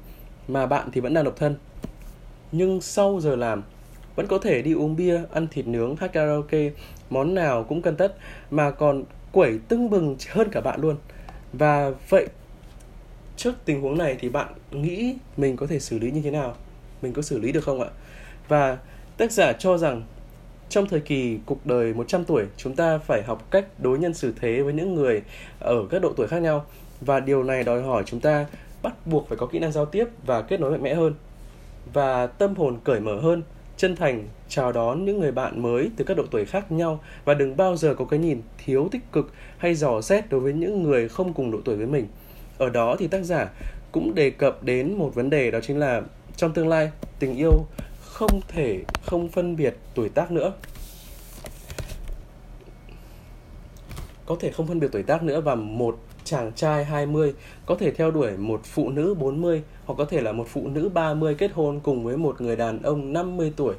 [0.48, 1.56] mà bạn thì vẫn đang độc thân.
[2.52, 3.64] Nhưng sau giờ làm,
[4.16, 6.72] vẫn có thể đi uống bia, ăn thịt nướng, hát karaoke,
[7.10, 8.16] món nào cũng cần tất,
[8.52, 9.04] mà còn
[9.36, 10.96] quẩy tưng bừng hơn cả bạn luôn.
[11.54, 12.28] Và vậy
[13.38, 16.56] trước tình huống này thì bạn nghĩ mình có thể xử lý như thế nào?
[17.02, 17.90] Mình có xử lý được không ạ?
[18.48, 18.78] Và
[19.18, 20.04] tác giả cho rằng
[20.70, 24.34] trong thời kỳ cuộc đời 100 tuổi, chúng ta phải học cách đối nhân xử
[24.42, 25.22] thế với những người
[25.60, 26.66] ở các độ tuổi khác nhau.
[27.02, 28.46] Và điều này đòi hỏi chúng ta
[28.82, 31.14] bắt buộc phải có kỹ năng giao tiếp và kết nối mạnh mẽ hơn.
[31.94, 33.44] Và tâm hồn cởi mở hơn,
[33.78, 37.00] chân thành chào đón những người bạn mới từ các độ tuổi khác nhau.
[37.26, 40.54] Và đừng bao giờ có cái nhìn thiếu tích cực hay dò xét đối với
[40.54, 42.08] những người không cùng độ tuổi với mình.
[42.58, 43.50] Ở đó thì tác giả
[43.92, 46.02] cũng đề cập đến một vấn đề, đó chính là
[46.38, 47.52] trong tương lai, tình yêu
[48.02, 50.54] không thể không phân biệt tuổi tác nữa.
[54.26, 57.34] Có thể không phân biệt tuổi tác nữa và một chàng trai 20
[57.66, 60.90] có thể theo đuổi một phụ nữ 40 hoặc có thể là một phụ nữ
[60.90, 63.76] 30 kết hôn cùng với một người đàn ông 50 tuổi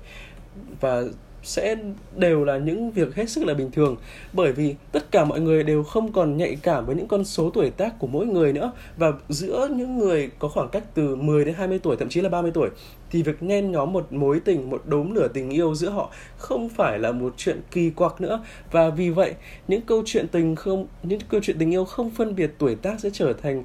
[0.80, 1.02] và
[1.46, 1.76] sẽ
[2.16, 3.96] đều là những việc hết sức là bình thường.
[4.32, 7.50] Bởi vì tất cả mọi người đều không còn nhạy cảm với những con số
[7.50, 8.72] tuổi tác của mỗi người nữa.
[8.96, 12.28] Và giữa những người có khoảng cách từ 10 đến 20 tuổi thậm chí là
[12.28, 12.70] 30 tuổi
[13.10, 16.68] thì việc nhen nhóm một mối tình một đốm lửa tình yêu giữa họ không
[16.68, 18.42] phải là một chuyện kỳ quặc nữa.
[18.70, 19.34] Và vì vậy
[19.68, 23.00] những câu chuyện tình không những câu chuyện tình yêu không phân biệt tuổi tác
[23.00, 23.64] sẽ trở thành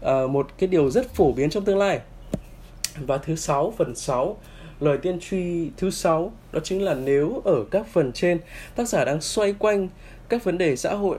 [0.00, 2.00] uh, một cái điều rất phổ biến trong tương lai.
[3.06, 4.36] Và thứ sáu phần 6
[4.80, 8.38] lời tiên tri thứ sáu, đó chính là nếu ở các phần trên,
[8.76, 9.88] tác giả đang xoay quanh
[10.28, 11.18] các vấn đề xã hội,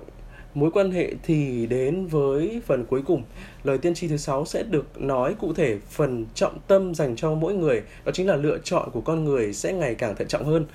[0.54, 3.24] mối quan hệ thì đến với phần cuối cùng.
[3.64, 7.34] Lời tiên tri thứ sáu sẽ được nói cụ thể phần trọng tâm dành cho
[7.34, 10.46] mỗi người, đó chính là lựa chọn của con người sẽ ngày càng thận trọng
[10.46, 10.66] hơn.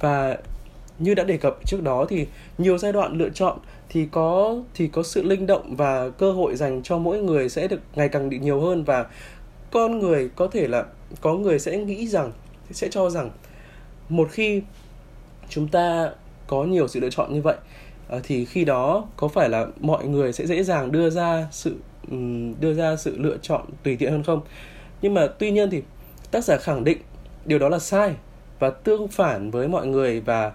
[0.00, 0.36] Và
[0.98, 2.26] như đã đề cập trước đó thì
[2.58, 6.56] nhiều giai đoạn lựa chọn thì có thì có sự linh động và cơ hội
[6.56, 9.06] dành cho mỗi người sẽ được ngày càng định nhiều hơn và
[9.70, 10.84] con người có thể là
[11.20, 12.32] có người sẽ nghĩ rằng
[12.70, 13.30] sẽ cho rằng
[14.08, 14.62] một khi
[15.48, 16.10] chúng ta
[16.46, 17.56] có nhiều sự lựa chọn như vậy
[18.08, 21.76] ờ, thì khi đó có phải là mọi người sẽ dễ dàng đưa ra sự
[22.60, 24.40] đưa ra sự lựa chọn tùy tiện hơn không?
[25.02, 25.82] Nhưng mà tuy nhiên thì
[26.30, 26.98] tác giả khẳng định
[27.44, 28.14] điều đó là sai
[28.58, 30.52] và tương phản với mọi người và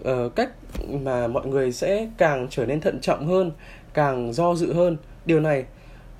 [0.00, 0.50] uh, cách
[0.90, 3.52] mà mọi người sẽ càng trở nên thận trọng hơn
[3.94, 4.96] càng do dự hơn.
[5.26, 5.64] Điều này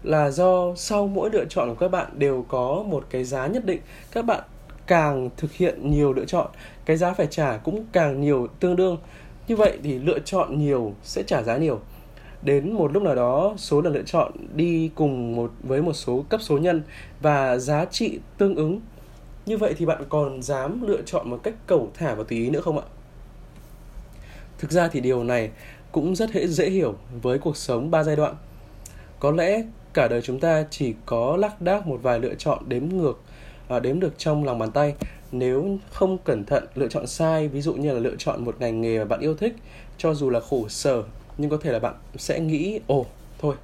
[0.03, 3.65] là do sau mỗi lựa chọn của các bạn đều có một cái giá nhất
[3.65, 3.81] định,
[4.13, 4.45] các bạn
[4.87, 6.47] càng thực hiện nhiều lựa chọn,
[6.85, 8.99] cái giá phải trả cũng càng nhiều tương đương.
[9.49, 11.81] Như vậy thì lựa chọn nhiều sẽ trả giá nhiều.
[12.43, 16.25] Đến một lúc nào đó, số lần lựa chọn đi cùng một, với một số
[16.29, 16.83] cấp số nhân
[17.21, 18.81] và giá trị tương ứng.
[19.47, 22.51] Như vậy thì bạn còn dám lựa chọn một cách cầu thả và tùy ý
[22.51, 22.85] nữa không ạ?
[24.59, 25.51] Thực ra thì điều này
[25.93, 28.35] cũng rất dễ dễ hiểu với cuộc sống ba giai đoạn.
[29.21, 29.63] Có lẽ
[29.95, 33.21] cả đời chúng ta chỉ có lác đác một vài lựa chọn đếm ngược
[33.69, 34.95] à, đếm được trong lòng bàn tay.
[35.33, 38.81] Nếu không cẩn thận lựa chọn sai ví dụ như là lựa chọn một ngành
[38.81, 39.57] nghề mà bạn yêu thích
[39.99, 41.03] cho dù là khổ sở
[41.39, 43.07] nhưng có thể là bạn sẽ nghĩ ồ
[43.39, 43.55] thôi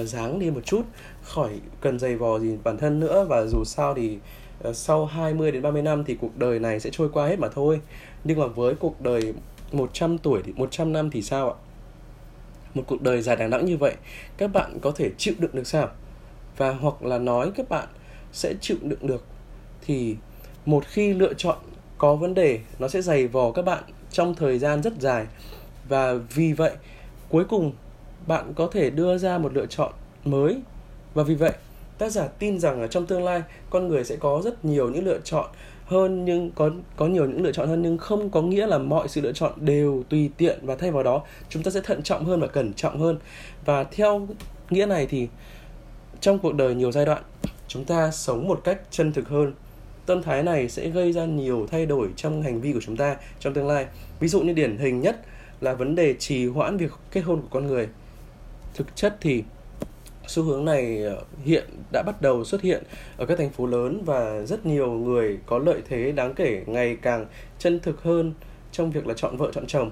[0.00, 0.82] uh, dáng đi một chút
[1.22, 3.26] khỏi cần giày vò gì bản thân nữa.
[3.28, 4.18] Và dù sao thì
[4.68, 7.48] uh, sau 20 đến 30 năm thì cuộc đời này sẽ trôi qua hết mà
[7.48, 7.80] thôi.
[8.24, 9.34] Nhưng mà với cuộc đời
[9.72, 11.56] 100 tuổi thì 100 năm thì sao ạ?
[12.74, 13.94] Một cuộc đời dài đằng đẵng như vậy,
[14.36, 15.88] các bạn có thể chịu đựng được sao?
[16.56, 17.88] Và hoặc là nói các bạn
[18.32, 19.24] sẽ chịu đựng được.
[19.86, 20.16] Thì
[20.66, 21.58] một khi lựa chọn
[21.98, 25.26] có vấn đề, nó sẽ dày vò các bạn trong thời gian rất dài.
[25.88, 26.72] Và vì vậy,
[27.28, 27.72] cuối cùng
[28.26, 29.92] bạn có thể đưa ra một lựa chọn
[30.24, 30.60] mới.
[31.14, 31.52] Và vì vậy,
[31.98, 35.04] tác giả tin rằng ở trong tương lai, con người sẽ có rất nhiều những
[35.04, 35.50] lựa chọn
[35.92, 39.08] hơn nhưng có có nhiều những lựa chọn hơn nhưng không có nghĩa là mọi
[39.08, 42.24] sự lựa chọn đều tùy tiện và thay vào đó, chúng ta sẽ thận trọng
[42.24, 43.18] hơn và cẩn trọng hơn.
[43.64, 44.28] Và theo
[44.70, 45.28] nghĩa này thì
[46.20, 47.22] trong cuộc đời nhiều giai đoạn,
[47.68, 49.52] chúng ta sống một cách chân thực hơn.
[50.06, 53.16] Tâm thái này sẽ gây ra nhiều thay đổi trong hành vi của chúng ta
[53.40, 53.86] trong tương lai.
[54.20, 55.20] Ví dụ như điển hình nhất
[55.60, 57.88] là vấn đề trì hoãn việc kết hôn của con người.
[58.74, 59.42] Thực chất thì
[60.26, 62.82] xu hướng này ờ, hiện đã bắt đầu xuất hiện
[63.16, 66.96] ở các thành phố lớn và rất nhiều người có lợi thế đáng kể ngày
[67.02, 67.26] càng
[67.58, 68.34] chân thực hơn
[68.72, 69.90] trong việc là chọn vợ chọn chồng.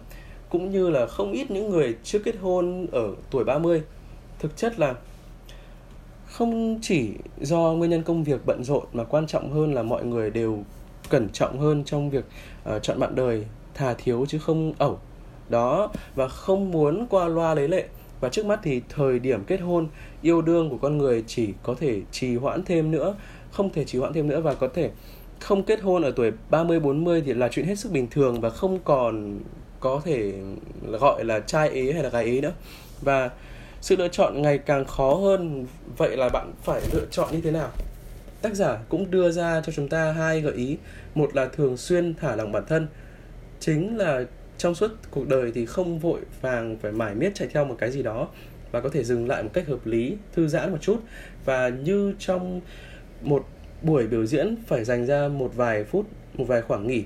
[0.48, 3.82] Cũng như là không ít những người chưa kết hôn ở tuổi 30
[4.38, 4.94] thực chất là
[6.26, 10.04] không chỉ do nguyên nhân công việc bận rộn mà quan trọng hơn là mọi
[10.04, 10.58] người đều
[11.10, 12.24] cẩn trọng hơn trong việc
[12.76, 14.98] uh, chọn bạn đời thà thiếu chứ không ẩu.
[15.48, 17.88] Đó và không muốn qua loa lấy lệ
[18.20, 19.88] và trước mắt thì thời điểm kết hôn,
[20.22, 23.14] yêu đương của con người chỉ có thể trì hoãn thêm nữa,
[23.52, 24.90] không thể trì hoãn thêm nữa và có thể
[25.40, 28.50] không kết hôn ở tuổi 30 40 thì là chuyện hết sức bình thường và
[28.50, 29.38] không còn
[29.80, 30.33] có thể
[31.00, 32.52] gọi là trai ý hay là gái ý nữa.
[33.02, 33.30] Và
[33.80, 37.50] sự lựa chọn ngày càng khó hơn, vậy là bạn phải lựa chọn như thế
[37.50, 37.68] nào?
[38.42, 40.76] Tác giả cũng đưa ra cho chúng ta hai gợi ý.
[41.14, 42.88] Một là thường xuyên thả lỏng bản thân,
[43.61, 44.24] chính là
[44.60, 47.90] trong suốt cuộc đời thì không vội vàng phải mải miết chạy theo một cái
[47.90, 48.28] gì đó,
[48.70, 51.00] và có thể dừng lại một cách hợp lý, thư giãn một chút.
[51.44, 52.60] Và như trong
[53.22, 53.46] một
[53.82, 57.04] buổi biểu diễn, phải dành ra một vài phút, một vài khoảng nghỉ.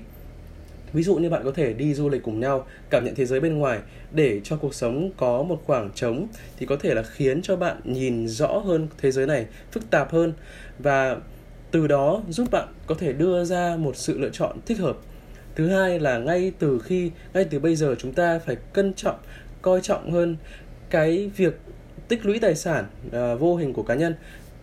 [0.93, 3.39] Ví dụ như bạn có thể đi du lịch cùng nhau, cảm nhận thế giới
[3.39, 3.79] bên ngoài,
[4.11, 7.81] để cho cuộc sống có một khoảng trống, thì có thể là khiến cho bạn
[7.83, 10.33] nhìn rõ hơn thế giới này, phức tạp hơn.
[10.79, 11.17] Và
[11.71, 14.97] từ đó giúp bạn có thể đưa ra một sự lựa chọn thích hợp
[15.55, 19.17] thứ hai là ngay từ khi ngay từ bây giờ chúng ta phải cân trọng
[19.61, 20.37] coi trọng hơn
[20.89, 21.59] cái việc
[22.07, 24.15] tích lũy tài sản uh, vô hình của cá nhân.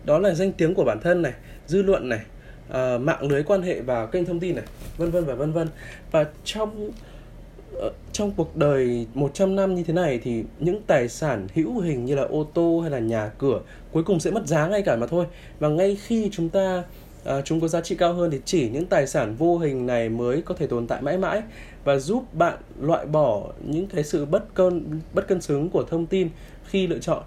[0.05, 1.33] Đó là danh tiếng của bản thân này
[1.67, 2.21] dư luận này
[2.69, 4.65] uh, mạng lưới quan hệ và kênh thông tin này
[4.97, 5.67] vân vân và vân vân.
[6.11, 11.47] Và trong uh, trong cuộc đời 100 năm như thế này thì những tài sản
[11.53, 13.59] hữu hình như là ô tô hay là nhà cửa
[13.91, 15.25] cuối cùng sẽ mất giá ngay cả mà thôi.
[15.59, 16.83] Và ngay khi chúng ta
[17.25, 20.09] à, chúng có giá trị cao hơn thì chỉ những tài sản vô hình này
[20.09, 21.41] mới có thể tồn tại mãi mãi
[21.83, 26.05] và giúp bạn loại bỏ những cái sự bất cân bất cân xứng của thông
[26.05, 26.29] tin
[26.65, 27.23] khi lựa chọn.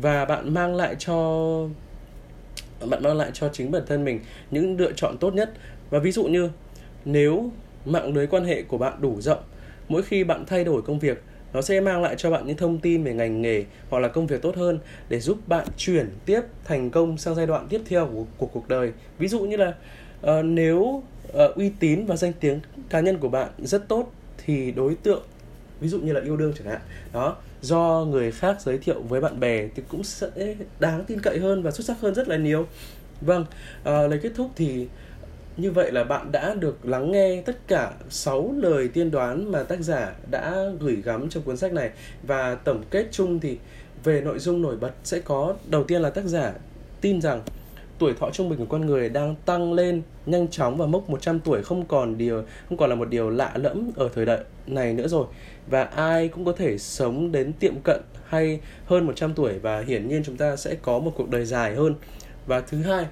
[0.00, 1.14] Và bạn mang lại cho
[2.90, 5.52] bạn mang lại cho chính bản thân mình những lựa chọn tốt nhất.
[5.90, 6.50] Và ví dụ như
[7.04, 7.50] nếu
[7.84, 9.42] mạng lưới quan hệ của bạn đủ rộng
[9.88, 12.78] mỗi khi bạn thay đổi công việc nó sẽ mang lại cho bạn những thông
[12.78, 16.40] tin về ngành nghề hoặc là công việc tốt hơn để giúp bạn chuyển tiếp
[16.64, 18.92] thành công sang giai đoạn tiếp theo của, của cuộc đời.
[19.18, 19.74] Ví dụ như là
[20.20, 22.60] uh, nếu uh, uy tín và danh tiếng
[22.90, 24.12] cá nhân của bạn rất tốt
[24.44, 25.22] thì đối tượng
[25.80, 26.80] ví dụ như là yêu đương chẳng hạn
[27.12, 30.28] đó do người khác giới thiệu với bạn bè thì cũng sẽ
[30.80, 32.66] đáng tin cậy hơn và xuất sắc hơn rất là nhiều.
[33.20, 33.42] Vâng
[33.80, 34.86] uh, lời kết thúc thì
[35.56, 39.62] như vậy là bạn đã được lắng nghe tất cả 6 lời tiên đoán mà
[39.62, 41.90] tác giả đã gửi gắm trong cuốn sách này.
[42.22, 43.58] Và tổng kết chung thì
[44.04, 46.52] về nội dung nổi bật sẽ có, đầu tiên là tác giả
[47.00, 47.42] tin rằng
[47.98, 51.40] tuổi thọ trung bình của con người đang tăng lên nhanh chóng và mốc 100
[51.40, 54.92] tuổi, không còn điều, không còn là một điều lạ lẫm ở thời đại này
[54.92, 55.26] nữa rồi.
[55.70, 60.08] Và ai cũng có thể sống đến tiệm cận hay hơn 100 tuổi và hiển
[60.08, 61.94] nhiên chúng ta sẽ có một cuộc đời dài hơn.
[62.46, 63.06] Và thứ hai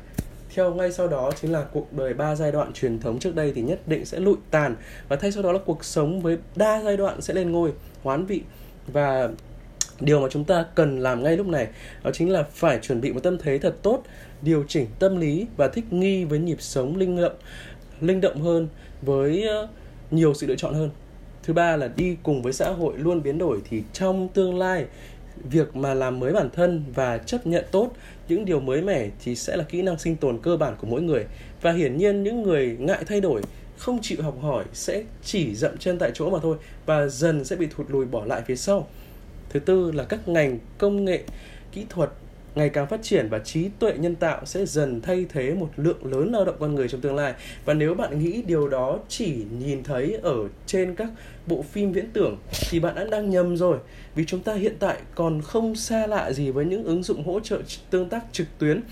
[0.55, 3.53] theo ngay sau đó chính là cuộc đời ba giai đoạn truyền thống trước đây
[3.55, 4.77] thì nhất định sẽ lụi tàn.
[5.09, 8.27] Và thay sau đó là cuộc sống với đa giai đoạn sẽ lên ngôi, hoán
[8.27, 8.43] vị.
[8.87, 9.29] Và
[10.01, 11.69] điều mà chúng ta cần làm ngay lúc này,
[12.05, 14.03] đó chính là phải chuẩn bị một tâm thế thật tốt,
[14.43, 17.37] điều chỉnh tâm lý và thích nghi với nhịp sống linh động
[18.01, 18.69] linh động hơn,
[19.03, 19.69] với ờ,
[20.11, 20.91] nhiều sự lựa chọn hơn.
[21.43, 24.87] Thứ ba là đi cùng với xã hội luôn biến đổi thì trong tương lai,
[25.45, 27.93] việc mà làm mới bản thân và chấp nhận tốt
[28.31, 31.03] những điều mới mẻ thì sẽ là kỹ năng sinh tồn cơ bản của mỗi
[31.03, 31.25] người.
[31.63, 33.43] Và hiển nhiên những người ngại thay đổi,
[33.79, 37.57] không chịu học hỏi sẽ chỉ dậm chân tại chỗ mà thôi và dần sẽ
[37.57, 38.89] bị thụt lùi bỏ lại phía sau.
[39.49, 41.23] Thứ tư là các ngành công nghệ,
[41.73, 42.11] kỹ thuật
[42.55, 46.13] ngày càng phát triển và trí tuệ nhân tạo sẽ dần thay thế một lượng
[46.13, 47.35] lớn lao động con người trong tương lai.
[47.65, 50.37] Và nếu bạn nghĩ điều đó chỉ nhìn thấy ở
[50.67, 51.09] trên các
[51.47, 52.39] bộ phim viễn tưởng
[52.71, 53.79] thì bạn đã đang nhầm rồi.
[54.15, 57.41] Vì chúng ta hiện tại còn không xa lạ gì với những ứng dụng hỗ
[57.41, 57.59] trợ
[57.91, 58.83] tương tác trực tuyến.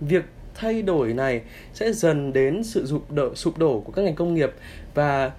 [0.00, 1.42] Việc thay đổi này
[1.74, 4.52] sẽ dần đến sự sụp đổ, sụp đổ của các ngành công nghiệp
[4.94, 5.32] và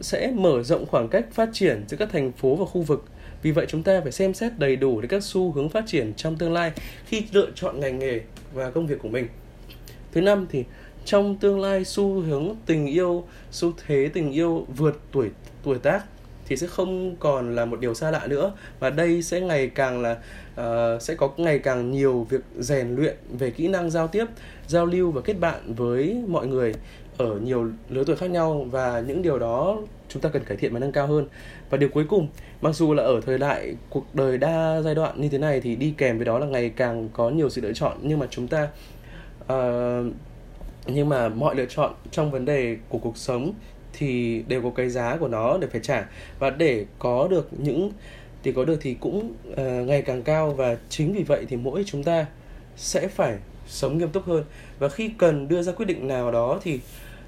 [0.00, 3.04] sẽ mở rộng khoảng cách phát triển giữa các thành phố và khu vực
[3.42, 6.12] vì vậy chúng ta phải xem xét đầy đủ đến các xu hướng phát triển
[6.16, 6.72] trong tương lai
[7.06, 8.20] khi lựa chọn ngành nghề
[8.52, 9.26] và công việc của mình.
[10.12, 10.64] Thứ năm thì
[11.04, 15.30] trong tương lai xu hướng tình yêu, xu thế tình yêu vượt tuổi
[15.62, 16.04] tuổi tác
[16.46, 18.52] thì sẽ không còn là một điều xa lạ nữa.
[18.80, 20.16] Và đây sẽ ngày càng là
[20.60, 24.24] uh, sẽ có ngày càng nhiều việc rèn luyện về kỹ năng giao tiếp
[24.66, 26.74] giao lưu và kết bạn với mọi người
[27.16, 28.66] ở nhiều lứa tuổi khác nhau.
[28.70, 29.78] Và những điều đó
[30.08, 31.26] chúng ta cần cải thiện và nâng cao hơn.
[31.70, 32.28] Và điều cuối cùng
[32.60, 35.76] mặc dù là ở thời đại cuộc đời đa giai đoạn như thế này thì
[35.76, 38.48] đi kèm với đó là ngày càng có nhiều sự lựa chọn nhưng mà chúng
[38.48, 38.68] ta
[39.52, 40.12] uh,
[40.86, 43.52] nhưng mà mọi lựa chọn trong vấn đề của cuộc sống
[43.92, 46.08] thì đều có cái giá của nó để phải trả.
[46.38, 47.92] Và để có được những
[48.42, 50.50] thì có được thì cũng uh, ngày càng cao.
[50.50, 52.26] Và chính vì vậy thì mỗi chúng ta
[52.76, 53.36] sẽ phải
[53.66, 54.44] sống nghiêm túc hơn.
[54.78, 56.80] Và khi cần đưa ra quyết định nào đó thì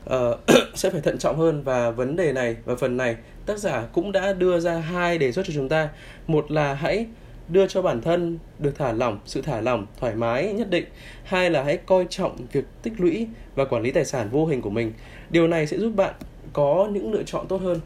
[0.04, 0.38] uh,
[0.74, 4.12] sẽ phải thận trọng hơn và vấn đề này và phần này tác giả cũng
[4.12, 5.88] đã đưa ra hai đề xuất cho chúng ta.
[6.26, 7.06] Một là hãy
[7.48, 10.84] đưa cho bản thân được thả lỏng sự thả lỏng thoải mái nhất định.
[11.24, 14.62] Hai là hãy coi trọng việc tích lũy và quản lý tài sản vô hình
[14.62, 14.92] của mình.
[15.30, 16.14] Điều này sẽ giúp bạn
[16.52, 17.80] có những lựa chọn tốt hơn.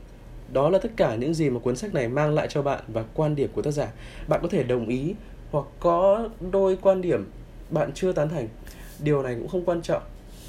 [0.53, 3.05] Đó là tất cả những gì mà cuốn sách này mang lại cho bạn và
[3.15, 3.89] quan điểm của tác giả.
[4.29, 5.15] Bạn có thể đồng ý
[5.51, 7.31] hoặc có đôi quan điểm
[7.71, 8.49] bạn chưa tán thành.
[8.99, 10.03] Điều này cũng không quan trọng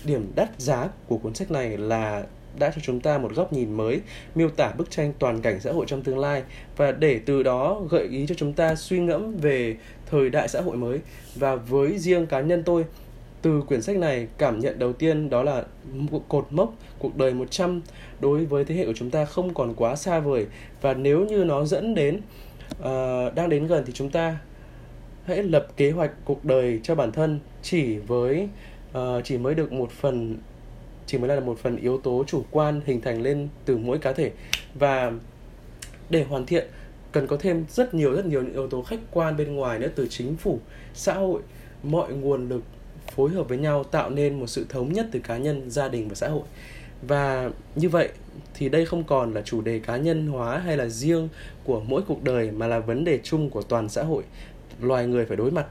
[0.08, 2.24] điểm đắt giá của cuốn sách này là
[2.60, 4.02] đã cho chúng ta một góc nhìn mới
[4.36, 6.44] miêu tả bức tranh toàn cảnh xã hội trong tương lai.
[6.78, 9.76] Và để từ đó gợi ý cho chúng ta suy ngẫm về
[10.10, 11.00] thời đại xã hội mới
[11.36, 12.86] và với riêng cá nhân tôi
[13.42, 17.34] từ quyển sách này cảm nhận đầu tiên đó là một cột mốc cuộc đời
[17.34, 17.82] 100
[18.20, 20.46] đối với thế hệ của chúng ta không còn quá xa vời.
[20.82, 22.22] Và nếu như nó dẫn đến
[22.80, 24.38] uh, đang đến gần thì chúng ta
[25.26, 28.50] hãy lập kế hoạch cuộc đời cho bản thân chỉ với
[28.98, 30.38] uh, chỉ mới được một phần
[31.08, 34.14] chỉ mới là một phần yếu tố chủ quan hình thành lên từ mỗi cá
[34.14, 34.32] thể.
[34.76, 35.12] Và
[36.10, 36.68] để hoàn thiện
[37.12, 39.90] cần có thêm rất nhiều rất nhiều những yếu tố khách quan bên ngoài nữa
[39.96, 40.60] từ chính phủ
[40.94, 41.42] xã hội.
[41.84, 42.64] Mọi nguồn lực
[43.16, 46.10] phối hợp với nhau tạo nên một sự thống nhất từ cá nhân gia đình
[46.10, 46.44] và xã hội.
[47.02, 48.10] Và như vậy
[48.54, 51.30] thì đây không còn là chủ đề cá nhân hóa hay là riêng
[51.64, 54.24] của mỗi cuộc đời mà là vấn đề chung của toàn xã hội.
[54.82, 55.66] Loài người phải đối mặt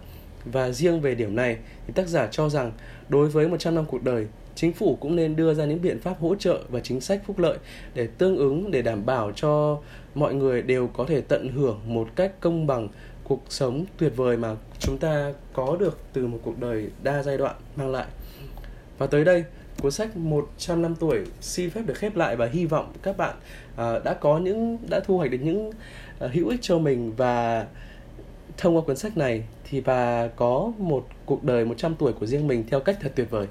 [0.52, 2.72] và riêng về điểm này thì tác giả cho rằng
[3.08, 6.20] đối với 100 năm cuộc đời chính phủ cũng nên đưa ra những biện pháp
[6.20, 7.58] hỗ trợ và chính sách phúc lợi
[7.94, 9.78] để tương ứng để đảm bảo cho
[10.14, 12.88] mọi người đều có thể tận hưởng một cách công bằng
[13.24, 17.38] cuộc sống tuyệt vời mà chúng ta có được từ một cuộc đời đa giai
[17.38, 18.06] đoạn mang lại.
[18.98, 19.44] Và tới đây,
[19.82, 23.36] cuốn sách 100 năm tuổi xin phép được khép lại và hy vọng các bạn
[23.72, 27.66] uh, đã có những đã thu hoạch được những uh, hữu ích cho mình và
[28.56, 32.46] thông qua cuốn sách này thì và có một cuộc đời 100 tuổi của riêng
[32.46, 33.46] mình theo cách thật tuyệt vời.